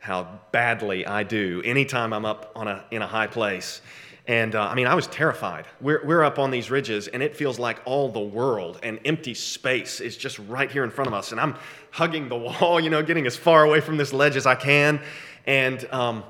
how 0.00 0.40
badly 0.50 1.06
I 1.06 1.22
do 1.22 1.62
anytime 1.64 2.12
I'm 2.12 2.24
up 2.24 2.50
on 2.56 2.66
a, 2.66 2.84
in 2.90 3.00
a 3.00 3.06
high 3.06 3.28
place. 3.28 3.80
And 4.28 4.54
uh, 4.54 4.62
I 4.62 4.74
mean, 4.74 4.86
I 4.86 4.94
was 4.94 5.08
terrified. 5.08 5.66
We're, 5.80 6.04
we're 6.04 6.22
up 6.22 6.38
on 6.38 6.52
these 6.52 6.70
ridges, 6.70 7.08
and 7.08 7.22
it 7.22 7.36
feels 7.36 7.58
like 7.58 7.80
all 7.84 8.08
the 8.08 8.20
world 8.20 8.78
and 8.82 9.00
empty 9.04 9.34
space 9.34 10.00
is 10.00 10.16
just 10.16 10.38
right 10.40 10.70
here 10.70 10.84
in 10.84 10.90
front 10.90 11.08
of 11.08 11.14
us. 11.14 11.32
And 11.32 11.40
I'm 11.40 11.56
hugging 11.90 12.28
the 12.28 12.36
wall, 12.36 12.78
you 12.78 12.88
know, 12.88 13.02
getting 13.02 13.26
as 13.26 13.36
far 13.36 13.64
away 13.64 13.80
from 13.80 13.96
this 13.96 14.12
ledge 14.12 14.36
as 14.36 14.46
I 14.46 14.54
can. 14.54 15.00
And, 15.44 15.84
um, 15.92 16.22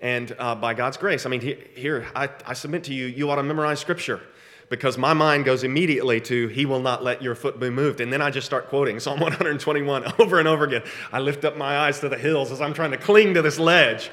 and 0.00 0.36
uh, 0.38 0.54
by 0.54 0.74
God's 0.74 0.96
grace, 0.96 1.26
I 1.26 1.30
mean, 1.30 1.40
he, 1.40 1.56
here, 1.74 2.06
I, 2.14 2.28
I 2.46 2.52
submit 2.52 2.84
to 2.84 2.94
you, 2.94 3.06
you 3.06 3.28
ought 3.28 3.36
to 3.36 3.42
memorize 3.42 3.80
scripture 3.80 4.20
because 4.68 4.98
my 4.98 5.12
mind 5.12 5.44
goes 5.44 5.64
immediately 5.64 6.20
to 6.20 6.48
he 6.48 6.66
will 6.66 6.80
not 6.80 7.02
let 7.02 7.22
your 7.22 7.34
foot 7.34 7.60
be 7.60 7.70
moved 7.70 8.00
and 8.00 8.12
then 8.12 8.20
i 8.20 8.30
just 8.30 8.46
start 8.46 8.68
quoting 8.68 8.98
psalm 8.98 9.20
121 9.20 10.12
over 10.18 10.40
and 10.40 10.48
over 10.48 10.64
again 10.64 10.82
i 11.12 11.20
lift 11.20 11.44
up 11.44 11.56
my 11.56 11.78
eyes 11.78 12.00
to 12.00 12.08
the 12.08 12.18
hills 12.18 12.50
as 12.50 12.60
i'm 12.60 12.74
trying 12.74 12.90
to 12.90 12.96
cling 12.96 13.34
to 13.34 13.42
this 13.42 13.60
ledge 13.60 14.10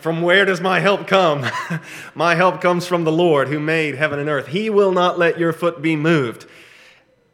from 0.00 0.22
where 0.22 0.44
does 0.44 0.60
my 0.60 0.80
help 0.80 1.06
come? 1.06 1.46
my 2.14 2.34
help 2.34 2.60
comes 2.60 2.86
from 2.86 3.04
the 3.04 3.12
Lord 3.12 3.48
who 3.48 3.60
made 3.60 3.94
heaven 3.94 4.18
and 4.18 4.28
earth. 4.28 4.48
He 4.48 4.70
will 4.70 4.92
not 4.92 5.18
let 5.18 5.38
your 5.38 5.52
foot 5.52 5.82
be 5.82 5.96
moved. 5.96 6.46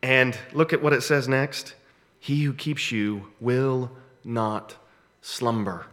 And 0.03 0.37
look 0.53 0.73
at 0.73 0.83
what 0.83 0.93
it 0.93 1.03
says 1.03 1.29
next 1.29 1.75
He 2.21 2.43
who 2.43 2.53
keeps 2.53 2.93
you 2.93 3.29
will 3.41 3.91
not 4.25 4.77
slumber. 5.23 5.87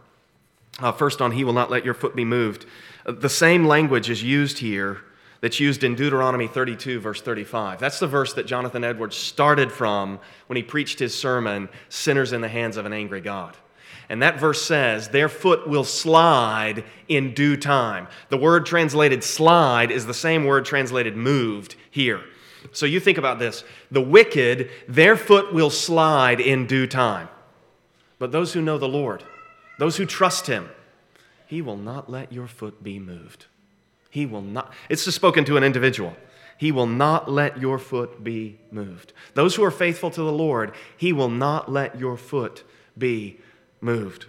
Uh, 0.78 0.92
first 0.92 1.20
on, 1.20 1.32
He 1.32 1.44
will 1.44 1.52
not 1.52 1.70
let 1.70 1.84
your 1.84 1.94
foot 1.94 2.16
be 2.16 2.24
moved. 2.24 2.66
Uh, 3.06 3.12
the 3.12 3.28
same 3.28 3.66
language 3.66 4.10
is 4.10 4.22
used 4.22 4.58
here 4.58 5.02
that's 5.42 5.58
used 5.58 5.82
in 5.82 5.94
Deuteronomy 5.94 6.46
32, 6.46 7.00
verse 7.00 7.20
35. 7.20 7.80
That's 7.80 7.98
the 7.98 8.06
verse 8.06 8.32
that 8.34 8.46
Jonathan 8.46 8.84
Edwards 8.84 9.16
started 9.16 9.72
from 9.72 10.20
when 10.46 10.56
he 10.56 10.62
preached 10.62 11.00
his 11.00 11.14
sermon, 11.14 11.68
Sinners 11.88 12.32
in 12.32 12.40
the 12.40 12.48
Hands 12.48 12.76
of 12.76 12.86
an 12.86 12.92
Angry 12.92 13.20
God. 13.20 13.56
And 14.08 14.22
that 14.22 14.38
verse 14.38 14.62
says, 14.62 15.08
Their 15.08 15.28
foot 15.28 15.68
will 15.68 15.84
slide 15.84 16.84
in 17.08 17.34
due 17.34 17.56
time. 17.56 18.08
The 18.28 18.36
word 18.36 18.66
translated 18.66 19.24
slide 19.24 19.90
is 19.90 20.06
the 20.06 20.14
same 20.14 20.44
word 20.44 20.64
translated 20.64 21.16
moved 21.16 21.76
here. 21.90 22.22
So 22.70 22.86
you 22.86 23.00
think 23.00 23.18
about 23.18 23.38
this 23.38 23.64
the 23.90 24.00
wicked, 24.00 24.70
their 24.86 25.16
foot 25.16 25.52
will 25.52 25.70
slide 25.70 26.40
in 26.40 26.66
due 26.66 26.86
time. 26.86 27.28
But 28.18 28.32
those 28.32 28.52
who 28.52 28.62
know 28.62 28.78
the 28.78 28.88
Lord, 28.88 29.24
those 29.78 29.96
who 29.96 30.06
trust 30.06 30.46
Him, 30.46 30.68
He 31.46 31.60
will 31.60 31.76
not 31.76 32.10
let 32.10 32.32
your 32.32 32.46
foot 32.46 32.82
be 32.82 32.98
moved. 32.98 33.46
He 34.10 34.26
will 34.26 34.42
not. 34.42 34.72
It's 34.88 35.04
just 35.04 35.16
spoken 35.16 35.44
to 35.46 35.56
an 35.56 35.64
individual. 35.64 36.14
He 36.58 36.70
will 36.70 36.86
not 36.86 37.28
let 37.28 37.58
your 37.58 37.78
foot 37.78 38.22
be 38.22 38.58
moved. 38.70 39.12
Those 39.34 39.56
who 39.56 39.64
are 39.64 39.70
faithful 39.72 40.10
to 40.10 40.22
the 40.22 40.32
Lord, 40.32 40.72
He 40.96 41.12
will 41.12 41.30
not 41.30 41.72
let 41.72 41.98
your 41.98 42.16
foot 42.16 42.62
be 42.96 43.38
moved. 43.82 44.26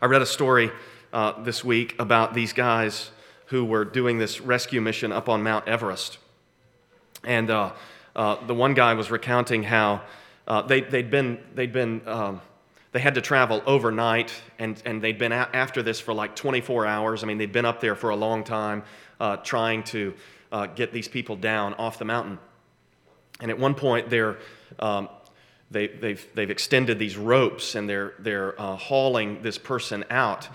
I 0.00 0.06
read 0.06 0.22
a 0.22 0.26
story 0.26 0.70
uh, 1.12 1.42
this 1.42 1.64
week 1.64 1.96
about 1.98 2.34
these 2.34 2.52
guys 2.52 3.10
who 3.46 3.64
were 3.64 3.84
doing 3.84 4.18
this 4.18 4.40
rescue 4.40 4.80
mission 4.80 5.10
up 5.10 5.28
on 5.28 5.42
Mount 5.42 5.66
Everest. 5.66 6.18
And 7.24 7.50
uh, 7.50 7.72
uh, 8.14 8.46
the 8.46 8.54
one 8.54 8.74
guy 8.74 8.94
was 8.94 9.10
recounting 9.10 9.62
how 9.62 10.02
uh, 10.46 10.62
they, 10.62 10.82
they'd 10.82 11.10
been, 11.10 11.38
they'd 11.54 11.72
been 11.72 12.02
um, 12.06 12.40
they 12.92 13.00
had 13.00 13.14
to 13.16 13.20
travel 13.20 13.62
overnight, 13.66 14.32
and, 14.58 14.80
and 14.84 15.02
they'd 15.02 15.18
been 15.18 15.32
a- 15.32 15.48
after 15.52 15.82
this 15.82 16.00
for 16.00 16.14
like 16.14 16.34
24 16.34 16.86
hours. 16.86 17.22
I 17.22 17.26
mean, 17.26 17.36
they'd 17.38 17.52
been 17.52 17.66
up 17.66 17.80
there 17.80 17.94
for 17.94 18.10
a 18.10 18.16
long 18.16 18.44
time 18.44 18.82
uh, 19.20 19.36
trying 19.36 19.82
to 19.84 20.14
uh, 20.50 20.66
get 20.66 20.92
these 20.92 21.06
people 21.08 21.36
down 21.36 21.74
off 21.74 21.98
the 21.98 22.06
mountain. 22.06 22.38
And 23.40 23.50
at 23.50 23.58
one 23.58 23.74
point, 23.74 24.08
they're, 24.08 24.38
um, 24.78 25.08
they, 25.70 25.88
have 25.88 26.00
they've, 26.00 26.28
they've 26.34 26.50
extended 26.50 26.98
these 26.98 27.16
ropes 27.16 27.74
and 27.74 27.88
they're, 27.88 28.14
they're 28.18 28.60
uh, 28.60 28.76
hauling 28.76 29.42
this 29.42 29.58
person 29.58 30.04
out. 30.10 30.48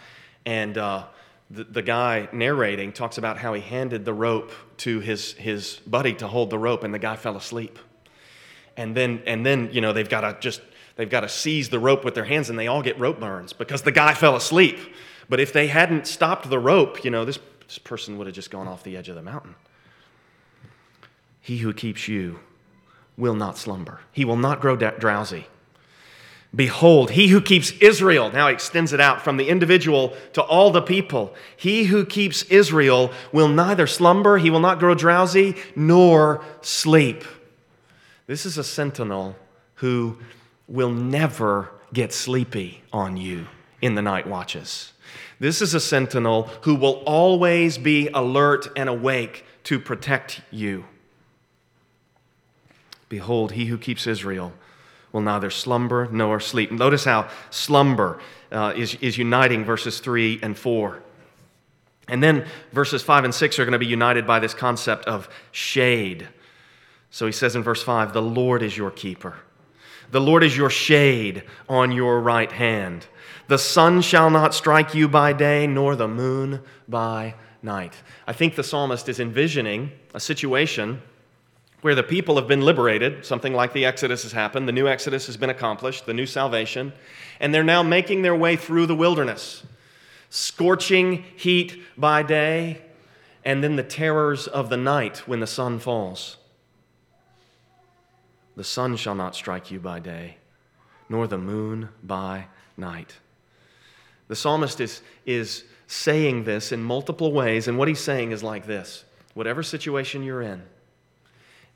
And 0.45 0.77
uh, 0.77 1.05
the, 1.49 1.63
the 1.65 1.81
guy 1.81 2.29
narrating 2.33 2.91
talks 2.91 3.17
about 3.17 3.37
how 3.37 3.53
he 3.53 3.61
handed 3.61 4.05
the 4.05 4.13
rope 4.13 4.51
to 4.77 4.99
his, 4.99 5.33
his 5.33 5.79
buddy 5.85 6.13
to 6.15 6.27
hold 6.27 6.49
the 6.49 6.57
rope, 6.57 6.83
and 6.83 6.93
the 6.93 6.99
guy 6.99 7.15
fell 7.15 7.37
asleep. 7.37 7.77
And 8.75 8.95
then, 8.95 9.21
and 9.27 9.45
then 9.45 9.69
you 9.71 9.81
know, 9.81 9.93
they've 9.93 10.09
got 10.09 10.21
to 10.21 10.37
just 10.39 10.61
they've 10.95 11.09
got 11.09 11.21
to 11.21 11.29
seize 11.29 11.69
the 11.69 11.79
rope 11.79 12.03
with 12.03 12.15
their 12.15 12.25
hands, 12.25 12.49
and 12.49 12.57
they 12.57 12.67
all 12.67 12.81
get 12.81 12.99
rope 12.99 13.19
burns 13.19 13.53
because 13.53 13.83
the 13.83 13.91
guy 13.91 14.13
fell 14.13 14.35
asleep. 14.35 14.79
But 15.29 15.39
if 15.39 15.53
they 15.53 15.67
hadn't 15.67 16.07
stopped 16.07 16.49
the 16.49 16.59
rope, 16.59 17.05
you 17.05 17.11
know, 17.11 17.23
this, 17.23 17.39
this 17.67 17.77
person 17.77 18.17
would 18.17 18.27
have 18.27 18.35
just 18.35 18.51
gone 18.51 18.67
off 18.67 18.83
the 18.83 18.97
edge 18.97 19.09
of 19.09 19.15
the 19.15 19.21
mountain. 19.21 19.55
He 21.39 21.57
who 21.57 21.73
keeps 21.73 22.07
you 22.07 22.39
will 23.17 23.35
not 23.35 23.57
slumber, 23.57 23.99
he 24.11 24.25
will 24.25 24.37
not 24.37 24.59
grow 24.59 24.75
drowsy. 24.75 25.47
Behold, 26.55 27.11
he 27.11 27.29
who 27.29 27.41
keeps 27.41 27.71
Israel, 27.79 28.31
now 28.31 28.47
he 28.47 28.53
extends 28.53 28.93
it 28.93 28.99
out 28.99 29.23
from 29.23 29.37
the 29.37 29.49
individual 29.49 30.15
to 30.33 30.41
all 30.43 30.69
the 30.69 30.83
people. 30.83 31.33
He 31.57 31.85
who 31.85 32.05
keeps 32.05 32.43
Israel 32.43 33.11
will 33.31 33.47
neither 33.47 33.87
slumber, 33.87 34.37
he 34.37 34.51
will 34.51 34.59
not 34.59 34.77
grow 34.77 34.93
drowsy, 34.93 35.55
nor 35.75 36.43
sleep. 36.61 37.23
This 38.27 38.45
is 38.45 38.59
a 38.59 38.63
sentinel 38.63 39.35
who 39.75 40.19
will 40.67 40.91
never 40.91 41.71
get 41.91 42.13
sleepy 42.13 42.83
on 42.93 43.17
you 43.17 43.47
in 43.81 43.95
the 43.95 44.01
night 44.03 44.27
watches. 44.27 44.93
This 45.39 45.59
is 45.59 45.73
a 45.73 45.79
sentinel 45.79 46.43
who 46.61 46.75
will 46.75 47.03
always 47.05 47.79
be 47.79 48.09
alert 48.09 48.67
and 48.77 48.87
awake 48.87 49.43
to 49.65 49.79
protect 49.79 50.41
you. 50.51 50.85
Behold, 53.13 53.51
he 53.51 53.65
who 53.65 53.77
keeps 53.77 54.07
Israel 54.07 54.51
will 55.11 55.21
neither 55.21 55.51
slumber 55.51 56.07
nor 56.11 56.39
sleep. 56.39 56.71
Notice 56.71 57.05
how 57.05 57.29
slumber 57.51 58.19
uh, 58.51 58.73
is, 58.75 58.95
is 59.01 59.19
uniting 59.19 59.63
verses 59.63 59.99
3 59.99 60.39
and 60.41 60.57
4. 60.57 60.99
And 62.07 62.23
then 62.23 62.47
verses 62.71 63.03
5 63.03 63.25
and 63.25 63.35
6 63.35 63.59
are 63.59 63.65
going 63.65 63.73
to 63.73 63.77
be 63.77 63.85
united 63.85 64.25
by 64.25 64.39
this 64.39 64.55
concept 64.55 65.05
of 65.05 65.29
shade. 65.51 66.27
So 67.11 67.27
he 67.27 67.31
says 67.31 67.55
in 67.55 67.61
verse 67.61 67.83
5 67.83 68.13
The 68.13 68.21
Lord 68.23 68.63
is 68.63 68.75
your 68.75 68.89
keeper, 68.89 69.35
the 70.09 70.19
Lord 70.19 70.43
is 70.43 70.57
your 70.57 70.71
shade 70.71 71.43
on 71.69 71.91
your 71.91 72.19
right 72.19 72.51
hand. 72.51 73.05
The 73.47 73.59
sun 73.59 74.01
shall 74.01 74.31
not 74.31 74.55
strike 74.55 74.95
you 74.95 75.07
by 75.07 75.33
day, 75.33 75.67
nor 75.67 75.95
the 75.95 76.07
moon 76.07 76.61
by 76.87 77.35
night. 77.61 77.93
I 78.25 78.33
think 78.33 78.55
the 78.55 78.63
psalmist 78.63 79.07
is 79.07 79.19
envisioning 79.19 79.91
a 80.15 80.19
situation 80.19 81.03
where 81.83 81.95
the 81.95 82.03
people 82.03 82.37
have 82.37 82.47
been 82.47 82.61
liberated, 82.61 83.25
something 83.25 83.53
like 83.53 83.73
the 83.73 83.85
Exodus 83.85 84.23
has 84.23 84.31
happened, 84.31 84.67
the 84.67 84.73
new 84.73 84.87
Exodus 84.87 85.25
has 85.27 85.37
been 85.37 85.49
accomplished, 85.49 86.05
the 86.05 86.13
new 86.13 86.25
salvation, 86.25 86.93
and 87.39 87.53
they're 87.53 87.63
now 87.63 87.83
making 87.83 88.21
their 88.21 88.35
way 88.35 88.55
through 88.55 88.85
the 88.85 88.95
wilderness 88.95 89.63
scorching 90.33 91.23
heat 91.35 91.79
by 91.95 92.23
day, 92.23 92.81
and 93.45 93.63
then 93.63 93.75
the 93.75 93.83
terrors 93.83 94.47
of 94.47 94.67
the 94.69 94.77
night 94.77 95.27
when 95.27 95.39
the 95.39 95.45
sun 95.45 95.77
falls. 95.77 96.37
The 98.55 98.63
sun 98.63 98.95
shall 98.95 99.13
not 99.13 99.35
strike 99.35 99.69
you 99.69 99.79
by 99.79 99.99
day, 99.99 100.37
nor 101.07 101.27
the 101.27 101.37
moon 101.37 101.89
by 102.01 102.47
night. 102.75 103.17
The 104.27 104.35
psalmist 104.35 104.81
is, 104.81 105.03
is 105.27 105.65
saying 105.85 106.45
this 106.45 106.71
in 106.71 106.83
multiple 106.83 107.31
ways, 107.31 107.67
and 107.67 107.77
what 107.77 107.87
he's 107.87 107.99
saying 107.99 108.31
is 108.31 108.41
like 108.41 108.65
this 108.65 109.03
whatever 109.35 109.61
situation 109.61 110.23
you're 110.23 110.41
in, 110.41 110.63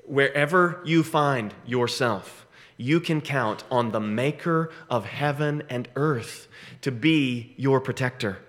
wherever 0.08 0.82
you 0.86 1.04
find 1.04 1.54
yourself, 1.66 2.48
you 2.78 3.00
can 3.00 3.22
count 3.22 3.64
on 3.70 3.92
the 3.92 4.00
maker 4.00 4.72
of 4.90 5.06
heaven 5.06 5.64
and 5.70 5.88
earth 5.96 6.48
to 6.82 6.92
be 6.92 7.54
your 7.58 7.80
protector 7.82 8.40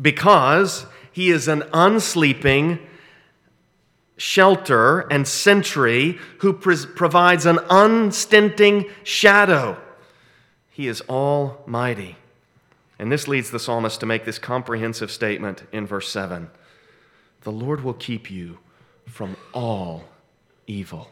because 0.00 0.86
he 1.12 1.30
is 1.30 1.48
an 1.48 1.62
unsleeping 1.72 2.80
shelter 4.16 5.00
and 5.00 5.26
sentry 5.26 6.18
who 6.38 6.52
provides 6.52 7.46
an 7.46 7.58
unstinting 7.68 8.86
shadow. 9.02 9.76
He 10.70 10.86
is 10.88 11.00
almighty. 11.02 12.16
And 12.98 13.10
this 13.10 13.26
leads 13.26 13.50
the 13.50 13.58
psalmist 13.58 14.00
to 14.00 14.06
make 14.06 14.24
this 14.24 14.38
comprehensive 14.38 15.10
statement 15.10 15.64
in 15.72 15.86
verse 15.86 16.08
7 16.08 16.50
The 17.42 17.52
Lord 17.52 17.82
will 17.82 17.94
keep 17.94 18.30
you 18.30 18.58
from 19.06 19.36
all 19.52 20.04
evil. 20.66 21.10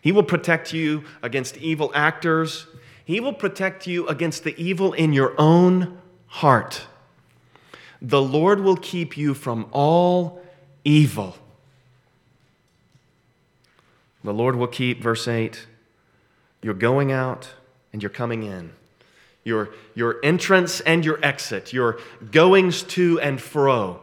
He 0.00 0.12
will 0.12 0.22
protect 0.22 0.72
you 0.72 1.04
against 1.22 1.56
evil 1.56 1.90
actors. 1.94 2.66
He 3.04 3.20
will 3.20 3.32
protect 3.32 3.86
you 3.86 4.06
against 4.08 4.44
the 4.44 4.54
evil 4.62 4.92
in 4.92 5.12
your 5.12 5.34
own 5.38 5.98
heart. 6.26 6.86
The 8.02 8.20
Lord 8.20 8.60
will 8.60 8.76
keep 8.76 9.16
you 9.16 9.32
from 9.32 9.66
all 9.72 10.42
evil. 10.84 11.36
The 14.22 14.34
Lord 14.34 14.56
will 14.56 14.66
keep, 14.66 15.02
verse 15.02 15.28
8, 15.28 15.66
your 16.62 16.74
going 16.74 17.12
out 17.12 17.50
and 17.92 18.02
your 18.02 18.10
coming 18.10 18.42
in, 18.42 18.72
your, 19.44 19.70
your 19.94 20.16
entrance 20.22 20.80
and 20.80 21.04
your 21.04 21.18
exit, 21.22 21.72
your 21.72 21.98
goings 22.30 22.82
to 22.82 23.20
and 23.20 23.40
fro. 23.40 24.00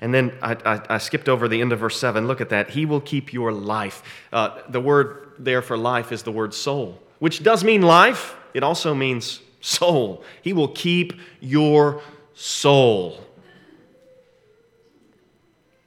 And 0.00 0.12
then 0.12 0.36
I, 0.42 0.56
I, 0.64 0.80
I, 0.90 0.98
skipped 0.98 1.28
over 1.28 1.48
the 1.48 1.60
end 1.60 1.72
of 1.72 1.78
verse 1.78 1.98
7. 1.98 2.26
Look 2.26 2.40
at 2.40 2.50
that. 2.50 2.70
He 2.70 2.84
will 2.84 3.00
keep 3.00 3.32
your 3.32 3.50
life. 3.50 4.02
Uh, 4.32 4.60
the 4.68 4.80
word 4.80 5.32
there 5.38 5.62
for 5.62 5.76
life 5.76 6.12
is 6.12 6.22
the 6.22 6.32
word 6.32 6.52
soul, 6.52 7.00
which 7.18 7.42
does 7.42 7.64
mean 7.64 7.82
life. 7.82 8.36
It 8.52 8.62
also 8.62 8.94
means 8.94 9.40
soul. 9.60 10.22
He 10.42 10.52
will 10.52 10.68
keep 10.68 11.14
your 11.40 12.02
soul. 12.34 13.18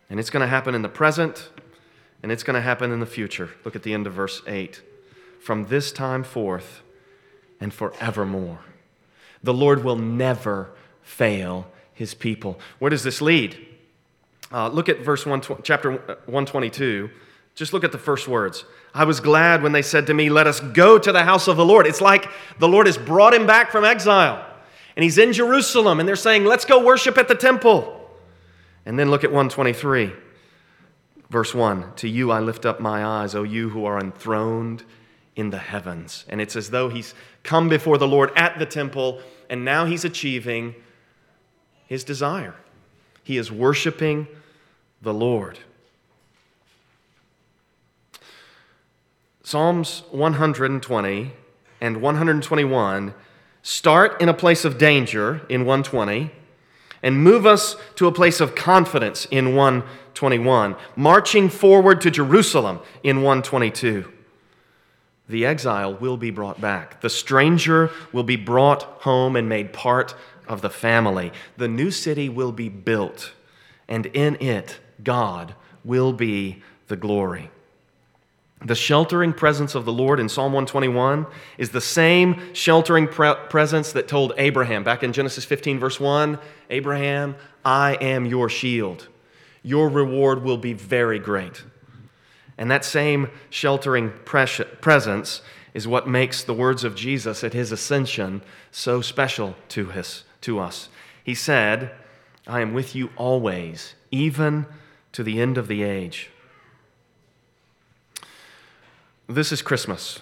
And 0.10 0.20
it's 0.20 0.32
going 0.32 0.42
to 0.42 0.48
happen 0.48 0.74
in 0.74 0.82
the 0.82 0.90
present, 0.90 1.50
and 2.24 2.32
it's 2.32 2.44
going 2.44 2.56
to 2.56 2.62
happen 2.62 2.92
in 2.92 3.00
the 3.00 3.06
future. 3.06 3.52
Look 3.64 3.76
at 3.76 3.84
the 3.84 3.94
end 3.94 4.08
of 4.08 4.14
verse 4.14 4.42
8. 4.48 4.82
From 5.40 5.68
this 5.68 5.92
time 5.92 6.24
forth 6.24 6.82
and 7.60 7.72
forevermore, 7.74 8.60
the 9.44 9.54
Lord 9.54 9.84
will 9.84 9.96
never 9.96 10.72
fail 11.04 11.68
his 11.94 12.14
people. 12.14 12.60
Where 12.80 12.90
does 12.90 13.04
this 13.04 13.22
lead? 13.22 13.69
Uh, 14.52 14.68
look 14.70 14.90
at 14.90 15.00
verse 15.02 15.26
1, 15.26 15.42
chapter 15.64 15.92
122. 15.92 17.10
Just 17.56 17.74
look 17.74 17.84
at 17.84 17.92
the 17.92 17.98
first 17.98 18.28
words. 18.28 18.66
I 18.94 19.04
was 19.04 19.20
glad 19.20 19.62
when 19.62 19.72
they 19.72 19.82
said 19.82 20.08
to 20.08 20.14
me, 20.14 20.30
Let 20.30 20.48
us 20.48 20.60
go 20.60 20.98
to 20.98 21.12
the 21.12 21.24
house 21.24 21.48
of 21.48 21.58
the 21.58 21.66
Lord. 21.66 21.86
It's 21.86 22.02
like 22.02 22.30
the 22.58 22.68
Lord 22.68 22.88
has 22.88 22.98
brought 22.98 23.34
him 23.34 23.46
back 23.46 23.72
from 23.72 23.86
exile 23.86 24.46
and 25.00 25.04
he's 25.06 25.18
in 25.18 25.32
Jerusalem, 25.32 26.02
and 26.02 26.10
they're 26.10 26.18
saying, 26.18 26.44
Let's 26.44 26.66
go 26.66 26.84
worship 26.84 27.18
at 27.18 27.30
the 27.30 27.36
temple. 27.36 28.10
And 28.86 29.00
then 29.00 29.10
look 29.10 29.24
at 29.24 29.32
123, 29.32 30.12
verse 31.30 31.56
1 31.56 31.94
To 31.96 32.10
you 32.10 32.32
I 32.32 32.42
lift 32.42 32.66
up 32.66 32.82
my 32.82 33.06
eyes, 33.06 33.34
O 33.34 33.44
you 33.44 33.70
who 33.70 33.86
are 33.86 33.98
enthroned 33.98 34.84
in 35.38 35.52
the 35.52 35.58
heavens. 35.58 36.26
And 36.28 36.42
it's 36.42 36.58
as 36.58 36.72
though 36.72 36.90
he's 36.90 37.14
come 37.44 37.70
before 37.70 37.98
the 37.98 38.10
Lord 38.10 38.32
at 38.36 38.60
the 38.60 38.66
temple, 38.66 39.22
and 39.50 39.64
now 39.64 39.86
he's 39.86 40.04
achieving 40.04 40.76
his 41.86 42.04
desire. 42.04 42.56
He 43.24 43.38
is 43.38 43.50
worshiping 43.50 44.28
the 45.02 45.14
Lord. 45.14 45.60
Psalms 49.44 50.04
120 50.12 51.32
and 51.82 52.02
121 52.02 53.14
start 53.62 54.22
in 54.22 54.30
a 54.30 54.34
place 54.34 54.64
of 54.64 54.78
danger 54.78 55.42
in 55.50 55.62
120 55.62 56.32
and 57.02 57.24
move 57.24 57.46
us 57.46 57.76
to 57.96 58.08
a 58.08 58.12
place 58.12 58.40
of 58.42 58.56
confidence 58.56 59.26
in 59.32 59.56
121, 59.56 60.76
marching 60.96 61.50
forward 61.50 62.02
to 62.02 62.12
Jerusalem 62.12 62.80
in 63.04 63.18
122. 63.18 64.12
The 65.30 65.46
exile 65.46 65.94
will 65.94 66.18
be 66.18 66.32
brought 66.32 66.60
back. 66.60 67.02
The 67.02 67.10
stranger 67.10 67.92
will 68.12 68.24
be 68.24 68.36
brought 68.36 68.84
home 68.84 69.36
and 69.36 69.48
made 69.48 69.74
part 69.74 70.16
of 70.48 70.62
the 70.62 70.70
family. 70.70 71.32
The 71.58 71.68
new 71.68 71.92
city 71.92 72.28
will 72.28 72.52
be 72.52 72.68
built, 72.68 73.32
and 73.88 74.08
in 74.08 74.36
it, 74.42 74.80
God 75.04 75.56
will 75.84 76.14
be 76.14 76.62
the 76.88 76.96
glory. 76.96 77.50
The 78.66 78.76
sheltering 78.76 79.32
presence 79.32 79.74
of 79.74 79.86
the 79.86 79.94
Lord 79.94 80.20
in 80.20 80.28
Psalm 80.28 80.52
121 80.52 81.26
is 81.58 81.70
the 81.70 81.80
same 81.80 82.54
sheltering 82.54 83.08
pre- 83.08 83.36
presence 83.50 83.94
that 83.94 84.10
told 84.10 84.34
Abraham 84.38 84.84
back 84.84 85.02
in 85.02 85.14
Genesis 85.14 85.46
15, 85.46 85.80
verse 85.80 86.00
1 86.00 86.38
Abraham, 86.70 87.36
I 87.64 87.94
am 87.96 88.26
your 88.26 88.50
shield. 88.50 89.08
Your 89.64 89.90
reward 89.90 90.44
will 90.44 90.58
be 90.58 90.74
very 90.74 91.20
great. 91.20 91.64
And 92.58 92.70
that 92.70 92.84
same 92.84 93.30
sheltering 93.50 94.12
presence 94.26 95.42
is 95.74 95.88
what 95.88 96.08
makes 96.08 96.44
the 96.44 96.54
words 96.54 96.84
of 96.84 96.96
Jesus 96.96 97.44
at 97.44 97.54
his 97.54 97.72
ascension 97.72 98.42
so 98.72 99.00
special 99.00 99.56
to 99.70 99.92
us. 99.94 100.26
To 100.42 100.60
us. 100.60 100.90
He 101.24 101.36
said, 101.36 101.92
I 102.46 102.60
am 102.62 102.74
with 102.74 102.96
you 102.96 103.12
always, 103.16 103.94
even 104.12 104.66
to 105.14 105.24
the 105.24 105.42
end 105.42 105.58
of 105.58 105.68
the 105.68 105.84
age. 105.84 106.30
This 109.28 109.52
is 109.52 109.62
Christmas. 109.62 110.20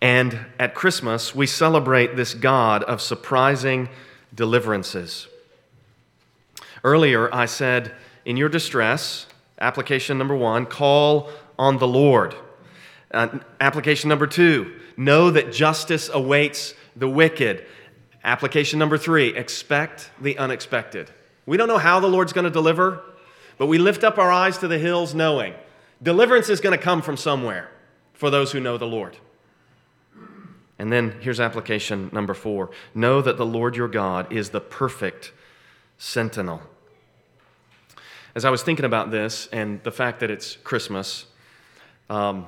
And 0.00 0.46
at 0.58 0.74
Christmas, 0.74 1.34
we 1.34 1.46
celebrate 1.46 2.16
this 2.16 2.34
God 2.34 2.82
of 2.84 3.02
surprising 3.02 3.88
deliverances. 4.34 5.28
Earlier, 6.84 7.32
I 7.34 7.46
said, 7.46 7.92
in 8.24 8.36
your 8.36 8.48
distress, 8.48 9.26
application 9.60 10.16
number 10.16 10.36
one, 10.36 10.66
call 10.66 11.30
on 11.58 11.78
the 11.78 11.88
Lord. 11.88 12.34
Uh, 13.10 13.40
application 13.60 14.08
number 14.08 14.26
two, 14.26 14.78
know 14.96 15.30
that 15.30 15.52
justice 15.52 16.08
awaits 16.12 16.74
the 16.94 17.08
wicked. 17.08 17.66
Application 18.22 18.78
number 18.78 18.98
three, 18.98 19.34
expect 19.34 20.10
the 20.20 20.38
unexpected. 20.38 21.10
We 21.46 21.56
don't 21.56 21.68
know 21.68 21.78
how 21.78 22.00
the 22.00 22.08
Lord's 22.08 22.32
going 22.32 22.44
to 22.44 22.50
deliver, 22.50 23.02
but 23.58 23.66
we 23.66 23.78
lift 23.78 24.04
up 24.04 24.18
our 24.18 24.30
eyes 24.30 24.58
to 24.58 24.68
the 24.68 24.78
hills 24.78 25.14
knowing 25.14 25.54
deliverance 26.02 26.48
is 26.48 26.60
going 26.60 26.76
to 26.76 26.82
come 26.82 27.02
from 27.02 27.16
somewhere 27.16 27.70
for 28.12 28.30
those 28.30 28.52
who 28.52 28.60
know 28.60 28.78
the 28.78 28.86
Lord. 28.86 29.16
And 30.78 30.92
then 30.92 31.16
here's 31.20 31.40
application 31.40 32.08
number 32.12 32.34
four 32.34 32.70
know 32.94 33.20
that 33.20 33.36
the 33.36 33.46
Lord 33.46 33.76
your 33.76 33.88
God 33.88 34.32
is 34.32 34.50
the 34.50 34.60
perfect 34.60 35.32
sentinel. 35.98 36.62
As 38.34 38.44
I 38.44 38.50
was 38.50 38.62
thinking 38.62 38.84
about 38.84 39.10
this 39.10 39.48
and 39.52 39.82
the 39.82 39.90
fact 39.90 40.20
that 40.20 40.30
it's 40.30 40.56
Christmas, 40.56 41.26
um, 42.08 42.46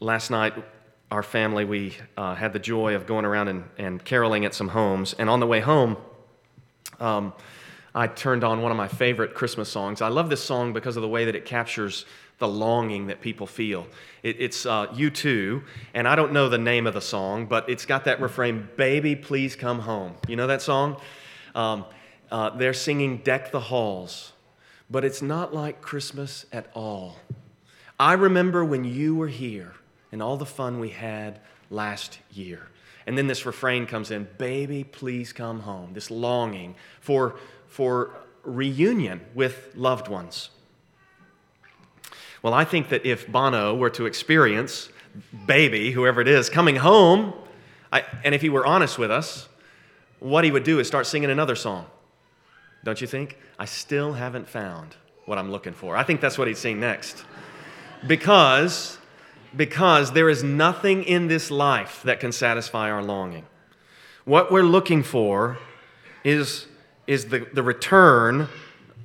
last 0.00 0.30
night 0.30 0.54
our 1.10 1.22
family, 1.22 1.64
we 1.64 1.96
uh, 2.16 2.34
had 2.34 2.52
the 2.52 2.58
joy 2.58 2.94
of 2.94 3.06
going 3.06 3.24
around 3.24 3.48
and, 3.48 3.64
and 3.78 4.04
caroling 4.04 4.44
at 4.44 4.54
some 4.54 4.68
homes. 4.68 5.14
And 5.14 5.30
on 5.30 5.38
the 5.38 5.46
way 5.46 5.60
home, 5.60 5.96
um, 6.98 7.32
I 7.96 8.06
turned 8.06 8.44
on 8.44 8.60
one 8.60 8.70
of 8.70 8.76
my 8.76 8.88
favorite 8.88 9.32
Christmas 9.32 9.70
songs. 9.70 10.02
I 10.02 10.08
love 10.08 10.28
this 10.28 10.44
song 10.44 10.74
because 10.74 10.96
of 10.96 11.02
the 11.02 11.08
way 11.08 11.24
that 11.24 11.34
it 11.34 11.46
captures 11.46 12.04
the 12.38 12.46
longing 12.46 13.06
that 13.06 13.22
people 13.22 13.46
feel. 13.46 13.86
It, 14.22 14.36
it's 14.38 14.66
uh, 14.66 14.88
U2, 14.88 15.62
and 15.94 16.06
I 16.06 16.14
don't 16.14 16.32
know 16.32 16.50
the 16.50 16.58
name 16.58 16.86
of 16.86 16.92
the 16.92 17.00
song, 17.00 17.46
but 17.46 17.70
it's 17.70 17.86
got 17.86 18.04
that 18.04 18.20
refrain, 18.20 18.68
Baby, 18.76 19.16
please 19.16 19.56
come 19.56 19.78
home. 19.78 20.12
You 20.28 20.36
know 20.36 20.46
that 20.46 20.60
song? 20.60 21.00
Um, 21.54 21.86
uh, 22.30 22.50
they're 22.50 22.74
singing 22.74 23.16
Deck 23.18 23.50
the 23.50 23.60
Halls, 23.60 24.32
but 24.90 25.02
it's 25.02 25.22
not 25.22 25.54
like 25.54 25.80
Christmas 25.80 26.44
at 26.52 26.70
all. 26.74 27.16
I 27.98 28.12
remember 28.12 28.62
when 28.62 28.84
you 28.84 29.14
were 29.14 29.28
here 29.28 29.72
and 30.12 30.22
all 30.22 30.36
the 30.36 30.44
fun 30.44 30.80
we 30.80 30.90
had 30.90 31.40
last 31.70 32.18
year. 32.30 32.68
And 33.06 33.16
then 33.16 33.28
this 33.28 33.46
refrain 33.46 33.86
comes 33.86 34.10
in 34.10 34.26
Baby, 34.36 34.84
please 34.84 35.32
come 35.32 35.60
home. 35.60 35.94
This 35.94 36.10
longing 36.10 36.74
for, 37.00 37.36
for 37.76 38.10
reunion 38.42 39.20
with 39.34 39.70
loved 39.74 40.08
ones. 40.08 40.48
Well, 42.42 42.54
I 42.54 42.64
think 42.64 42.88
that 42.88 43.04
if 43.04 43.30
Bono 43.30 43.74
were 43.74 43.90
to 43.90 44.06
experience 44.06 44.88
baby, 45.46 45.90
whoever 45.90 46.22
it 46.22 46.28
is, 46.28 46.48
coming 46.48 46.76
home, 46.76 47.34
I, 47.92 48.02
and 48.24 48.34
if 48.34 48.40
he 48.40 48.48
were 48.48 48.64
honest 48.64 48.98
with 48.98 49.10
us, 49.10 49.46
what 50.20 50.42
he 50.42 50.50
would 50.50 50.64
do 50.64 50.78
is 50.78 50.86
start 50.86 51.06
singing 51.06 51.30
another 51.30 51.54
song. 51.54 51.84
Don't 52.82 52.98
you 52.98 53.06
think? 53.06 53.36
I 53.58 53.66
still 53.66 54.14
haven't 54.14 54.48
found 54.48 54.96
what 55.26 55.36
I'm 55.36 55.52
looking 55.52 55.74
for. 55.74 55.98
I 55.98 56.02
think 56.02 56.22
that's 56.22 56.38
what 56.38 56.48
he'd 56.48 56.56
sing 56.56 56.80
next. 56.80 57.26
Because, 58.06 58.96
because 59.54 60.12
there 60.12 60.30
is 60.30 60.42
nothing 60.42 61.04
in 61.04 61.28
this 61.28 61.50
life 61.50 62.02
that 62.04 62.20
can 62.20 62.32
satisfy 62.32 62.90
our 62.90 63.02
longing. 63.02 63.44
What 64.24 64.50
we're 64.50 64.62
looking 64.62 65.02
for 65.02 65.58
is, 66.24 66.68
is 67.06 67.26
the, 67.26 67.46
the 67.52 67.62
return 67.62 68.48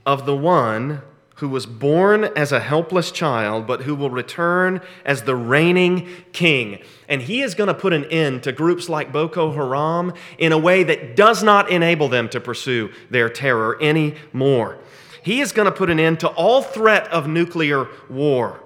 of 0.05 0.25
the 0.25 0.35
one 0.35 1.01
who 1.41 1.49
was 1.49 1.65
born 1.65 2.23
as 2.35 2.51
a 2.51 2.59
helpless 2.59 3.09
child, 3.11 3.65
but 3.65 3.81
who 3.81 3.95
will 3.95 4.11
return 4.11 4.79
as 5.03 5.23
the 5.23 5.35
reigning 5.35 6.07
king. 6.33 6.79
And 7.09 7.19
he 7.19 7.41
is 7.41 7.55
going 7.55 7.67
to 7.67 7.73
put 7.73 7.93
an 7.93 8.05
end 8.05 8.43
to 8.43 8.51
groups 8.51 8.87
like 8.87 9.11
Boko 9.11 9.51
Haram 9.51 10.13
in 10.37 10.51
a 10.51 10.57
way 10.57 10.83
that 10.83 11.15
does 11.15 11.41
not 11.41 11.71
enable 11.71 12.09
them 12.09 12.29
to 12.29 12.39
pursue 12.39 12.91
their 13.09 13.27
terror 13.27 13.75
anymore. 13.81 14.77
He 15.23 15.41
is 15.41 15.51
going 15.51 15.65
to 15.65 15.71
put 15.71 15.89
an 15.89 15.99
end 15.99 16.19
to 16.19 16.27
all 16.27 16.61
threat 16.61 17.07
of 17.07 17.27
nuclear 17.27 17.87
war. 18.07 18.61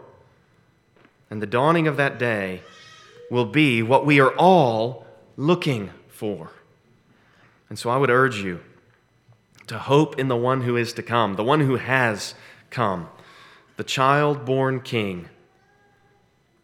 And 1.30 1.42
the 1.42 1.48
dawning 1.48 1.88
of 1.88 1.96
that 1.96 2.20
day 2.20 2.62
will 3.32 3.46
be 3.46 3.82
what 3.84 4.06
we 4.06 4.20
are 4.20 4.36
all 4.36 5.06
looking 5.38 5.92
for. 6.10 6.52
And 7.70 7.80
so 7.80 7.90
I 7.90 7.96
would 7.96 8.10
urge 8.10 8.38
you 8.38 8.60
to 9.68 9.78
hope 9.78 10.20
in 10.20 10.28
the 10.28 10.36
one 10.36 10.62
who 10.62 10.78
is 10.78 10.94
to 10.94 11.04
come, 11.04 11.36
the 11.36 11.44
one 11.44 11.62
who 11.62 11.78
has 11.78 12.36
come, 12.70 13.10
the 13.78 13.84
child 13.84 14.46
born 14.46 14.82
king, 14.82 15.30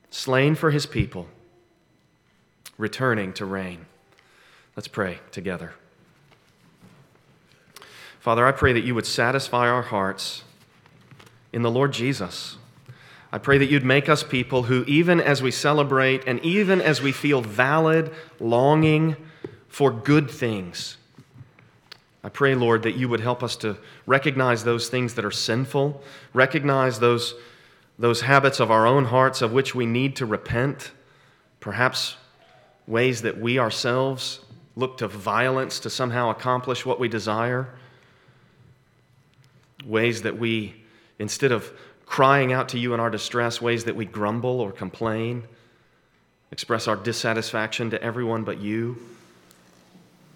slain 0.09 0.55
for 0.55 0.71
his 0.71 0.85
people, 0.85 1.27
returning 2.77 3.33
to 3.33 3.45
reign. 3.45 3.85
Let's 4.75 4.87
pray 4.87 5.19
together. 5.31 5.73
Father, 8.19 8.45
I 8.45 8.51
pray 8.51 8.73
that 8.73 8.83
you 8.83 8.93
would 8.93 9.07
satisfy 9.07 9.67
our 9.67 9.81
hearts 9.81 10.43
in 11.51 11.63
the 11.63 11.71
Lord 11.71 11.91
Jesus. 11.91 12.57
I 13.31 13.37
pray 13.37 13.57
that 13.57 13.69
you'd 13.69 13.85
make 13.85 14.09
us 14.09 14.23
people 14.23 14.63
who, 14.63 14.83
even 14.85 15.19
as 15.19 15.41
we 15.41 15.51
celebrate 15.51 16.23
and 16.27 16.39
even 16.41 16.81
as 16.81 17.01
we 17.01 17.11
feel 17.11 17.41
valid 17.41 18.11
longing 18.39 19.15
for 19.67 19.89
good 19.89 20.29
things, 20.29 20.97
I 22.24 22.30
pray, 22.30 22.53
Lord, 22.53 22.84
that 22.84 22.95
you 22.95 23.09
would 23.09 23.19
help 23.19 23.41
us 23.41 23.55
to 23.57 23.78
recognize 24.05 24.63
those 24.63 24.89
things 24.89 25.15
that 25.15 25.26
are 25.26 25.32
sinful, 25.32 26.01
recognize 26.34 26.99
those, 26.99 27.34
those 27.97 28.22
habits 28.22 28.59
of 28.59 28.69
our 28.69 28.86
own 28.86 29.05
hearts 29.05 29.41
of 29.41 29.53
which 29.53 29.74
we 29.74 29.86
need 29.86 30.15
to 30.17 30.26
repent, 30.26 30.91
perhaps 31.59 32.17
ways 32.86 33.24
that 33.24 33.39
we 33.39 33.57
ourselves 33.57 34.41
look 34.76 34.97
to 34.97 35.07
violence 35.07 35.80
to 35.80 35.89
somehow 35.89 36.30
accomplish 36.30 36.86
what 36.86 36.99
we 36.99 37.07
desire, 37.07 37.74
ways 39.86 40.22
that 40.22 40.38
we, 40.38 40.76
instead 41.17 41.51
of 41.51 41.72
crying 42.05 42.53
out 42.53 42.69
to 42.69 42.78
you 42.78 42.93
in 42.93 42.99
our 42.99 43.09
distress, 43.09 43.61
ways 43.61 43.86
that 43.86 43.95
we 43.95 44.05
grumble 44.05 44.59
or 44.59 44.72
complain, 44.72 45.43
express 46.51 46.88
our 46.88 46.95
dissatisfaction 46.95 47.89
to 47.89 48.03
everyone 48.03 48.43
but 48.43 48.59
you. 48.59 48.97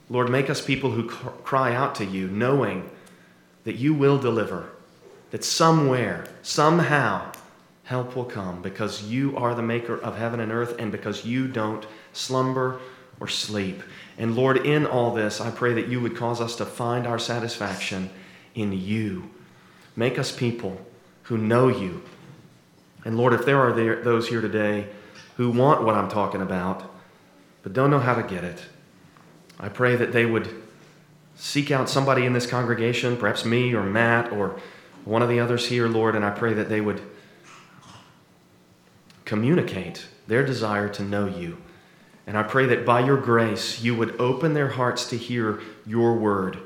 Lord, 0.09 0.29
make 0.29 0.49
us 0.49 0.61
people 0.63 0.91
who 0.91 1.07
cry 1.07 1.73
out 1.73 1.95
to 1.95 2.05
you, 2.05 2.27
knowing 2.27 2.89
that 3.63 3.75
you 3.75 3.93
will 3.93 4.17
deliver, 4.17 4.69
that 5.31 5.43
somewhere, 5.43 6.27
somehow, 6.43 7.31
help 7.85 8.15
will 8.15 8.25
come 8.25 8.61
because 8.61 9.03
you 9.03 9.35
are 9.37 9.55
the 9.55 9.61
maker 9.61 9.95
of 9.95 10.17
heaven 10.17 10.39
and 10.39 10.51
earth 10.51 10.75
and 10.79 10.91
because 10.91 11.23
you 11.25 11.47
don't 11.47 11.85
slumber 12.13 12.79
or 13.19 13.27
sleep. 13.27 13.81
And 14.17 14.35
Lord, 14.35 14.65
in 14.65 14.85
all 14.85 15.13
this, 15.13 15.39
I 15.39 15.51
pray 15.51 15.73
that 15.73 15.87
you 15.87 16.01
would 16.01 16.15
cause 16.15 16.41
us 16.41 16.55
to 16.57 16.65
find 16.65 17.07
our 17.07 17.19
satisfaction 17.19 18.09
in 18.55 18.73
you. 18.73 19.29
Make 19.95 20.19
us 20.19 20.31
people 20.31 20.79
who 21.23 21.37
know 21.37 21.67
you. 21.67 22.01
And 23.05 23.17
Lord, 23.17 23.33
if 23.33 23.45
there 23.45 23.59
are 23.59 24.01
those 24.03 24.27
here 24.27 24.41
today 24.41 24.87
who 25.37 25.51
want 25.51 25.83
what 25.83 25.95
I'm 25.95 26.09
talking 26.09 26.41
about, 26.41 26.83
but 27.61 27.73
don't 27.73 27.91
know 27.91 27.99
how 27.99 28.15
to 28.15 28.23
get 28.23 28.43
it, 28.43 28.61
I 29.59 29.69
pray 29.69 29.95
that 29.95 30.11
they 30.11 30.25
would 30.25 30.63
seek 31.35 31.71
out 31.71 31.89
somebody 31.89 32.25
in 32.25 32.33
this 32.33 32.47
congregation, 32.47 33.17
perhaps 33.17 33.45
me 33.45 33.73
or 33.73 33.83
Matt 33.83 34.31
or 34.31 34.59
one 35.03 35.21
of 35.21 35.29
the 35.29 35.39
others 35.39 35.67
here, 35.67 35.87
Lord, 35.87 36.15
and 36.15 36.25
I 36.25 36.31
pray 36.31 36.53
that 36.53 36.69
they 36.69 36.81
would 36.81 37.01
communicate 39.23 40.07
their 40.27 40.45
desire 40.45 40.89
to 40.89 41.03
know 41.03 41.27
you. 41.27 41.57
And 42.27 42.37
I 42.37 42.43
pray 42.43 42.65
that 42.67 42.85
by 42.85 43.01
your 43.01 43.17
grace, 43.17 43.81
you 43.81 43.95
would 43.95 44.19
open 44.19 44.53
their 44.53 44.69
hearts 44.69 45.07
to 45.09 45.17
hear 45.17 45.61
your 45.85 46.15
word, 46.15 46.57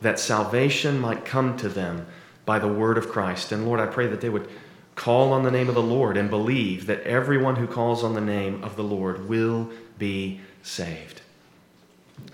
that 0.00 0.18
salvation 0.18 0.98
might 0.98 1.24
come 1.24 1.56
to 1.58 1.68
them 1.68 2.06
by 2.46 2.58
the 2.58 2.68
word 2.68 2.96
of 2.96 3.08
Christ. 3.08 3.52
And 3.52 3.66
Lord, 3.66 3.80
I 3.80 3.86
pray 3.86 4.06
that 4.06 4.20
they 4.20 4.30
would 4.30 4.48
call 4.94 5.32
on 5.32 5.42
the 5.42 5.50
name 5.50 5.68
of 5.68 5.74
the 5.74 5.82
Lord 5.82 6.16
and 6.16 6.30
believe 6.30 6.86
that 6.86 7.02
everyone 7.02 7.56
who 7.56 7.66
calls 7.66 8.04
on 8.04 8.14
the 8.14 8.20
name 8.20 8.62
of 8.62 8.76
the 8.76 8.84
Lord 8.84 9.28
will 9.28 9.70
be 9.98 10.40
saved. 10.62 11.20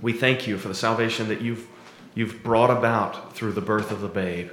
We 0.03 0.13
thank 0.13 0.47
you 0.47 0.59
for 0.59 0.69
the 0.69 0.75
salvation 0.75 1.29
that 1.29 1.41
you've, 1.41 1.67
you've 2.15 2.43
brought 2.43 2.71
about 2.71 3.35
through 3.35 3.53
the 3.53 3.61
birth 3.61 3.91
of 3.91 4.01
the 4.01 4.09
babe. 4.09 4.51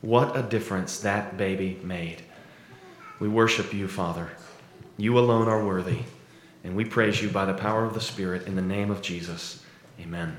What 0.00 0.36
a 0.36 0.42
difference 0.42 1.00
that 1.00 1.36
baby 1.36 1.80
made. 1.82 2.22
We 3.18 3.28
worship 3.28 3.72
you, 3.72 3.88
Father. 3.88 4.30
You 4.98 5.18
alone 5.18 5.48
are 5.48 5.64
worthy. 5.64 6.00
And 6.64 6.74
we 6.74 6.84
praise 6.84 7.22
you 7.22 7.28
by 7.28 7.44
the 7.44 7.54
power 7.54 7.84
of 7.84 7.94
the 7.94 8.00
Spirit 8.00 8.46
in 8.46 8.56
the 8.56 8.62
name 8.62 8.90
of 8.90 9.00
Jesus. 9.00 9.62
Amen. 10.00 10.36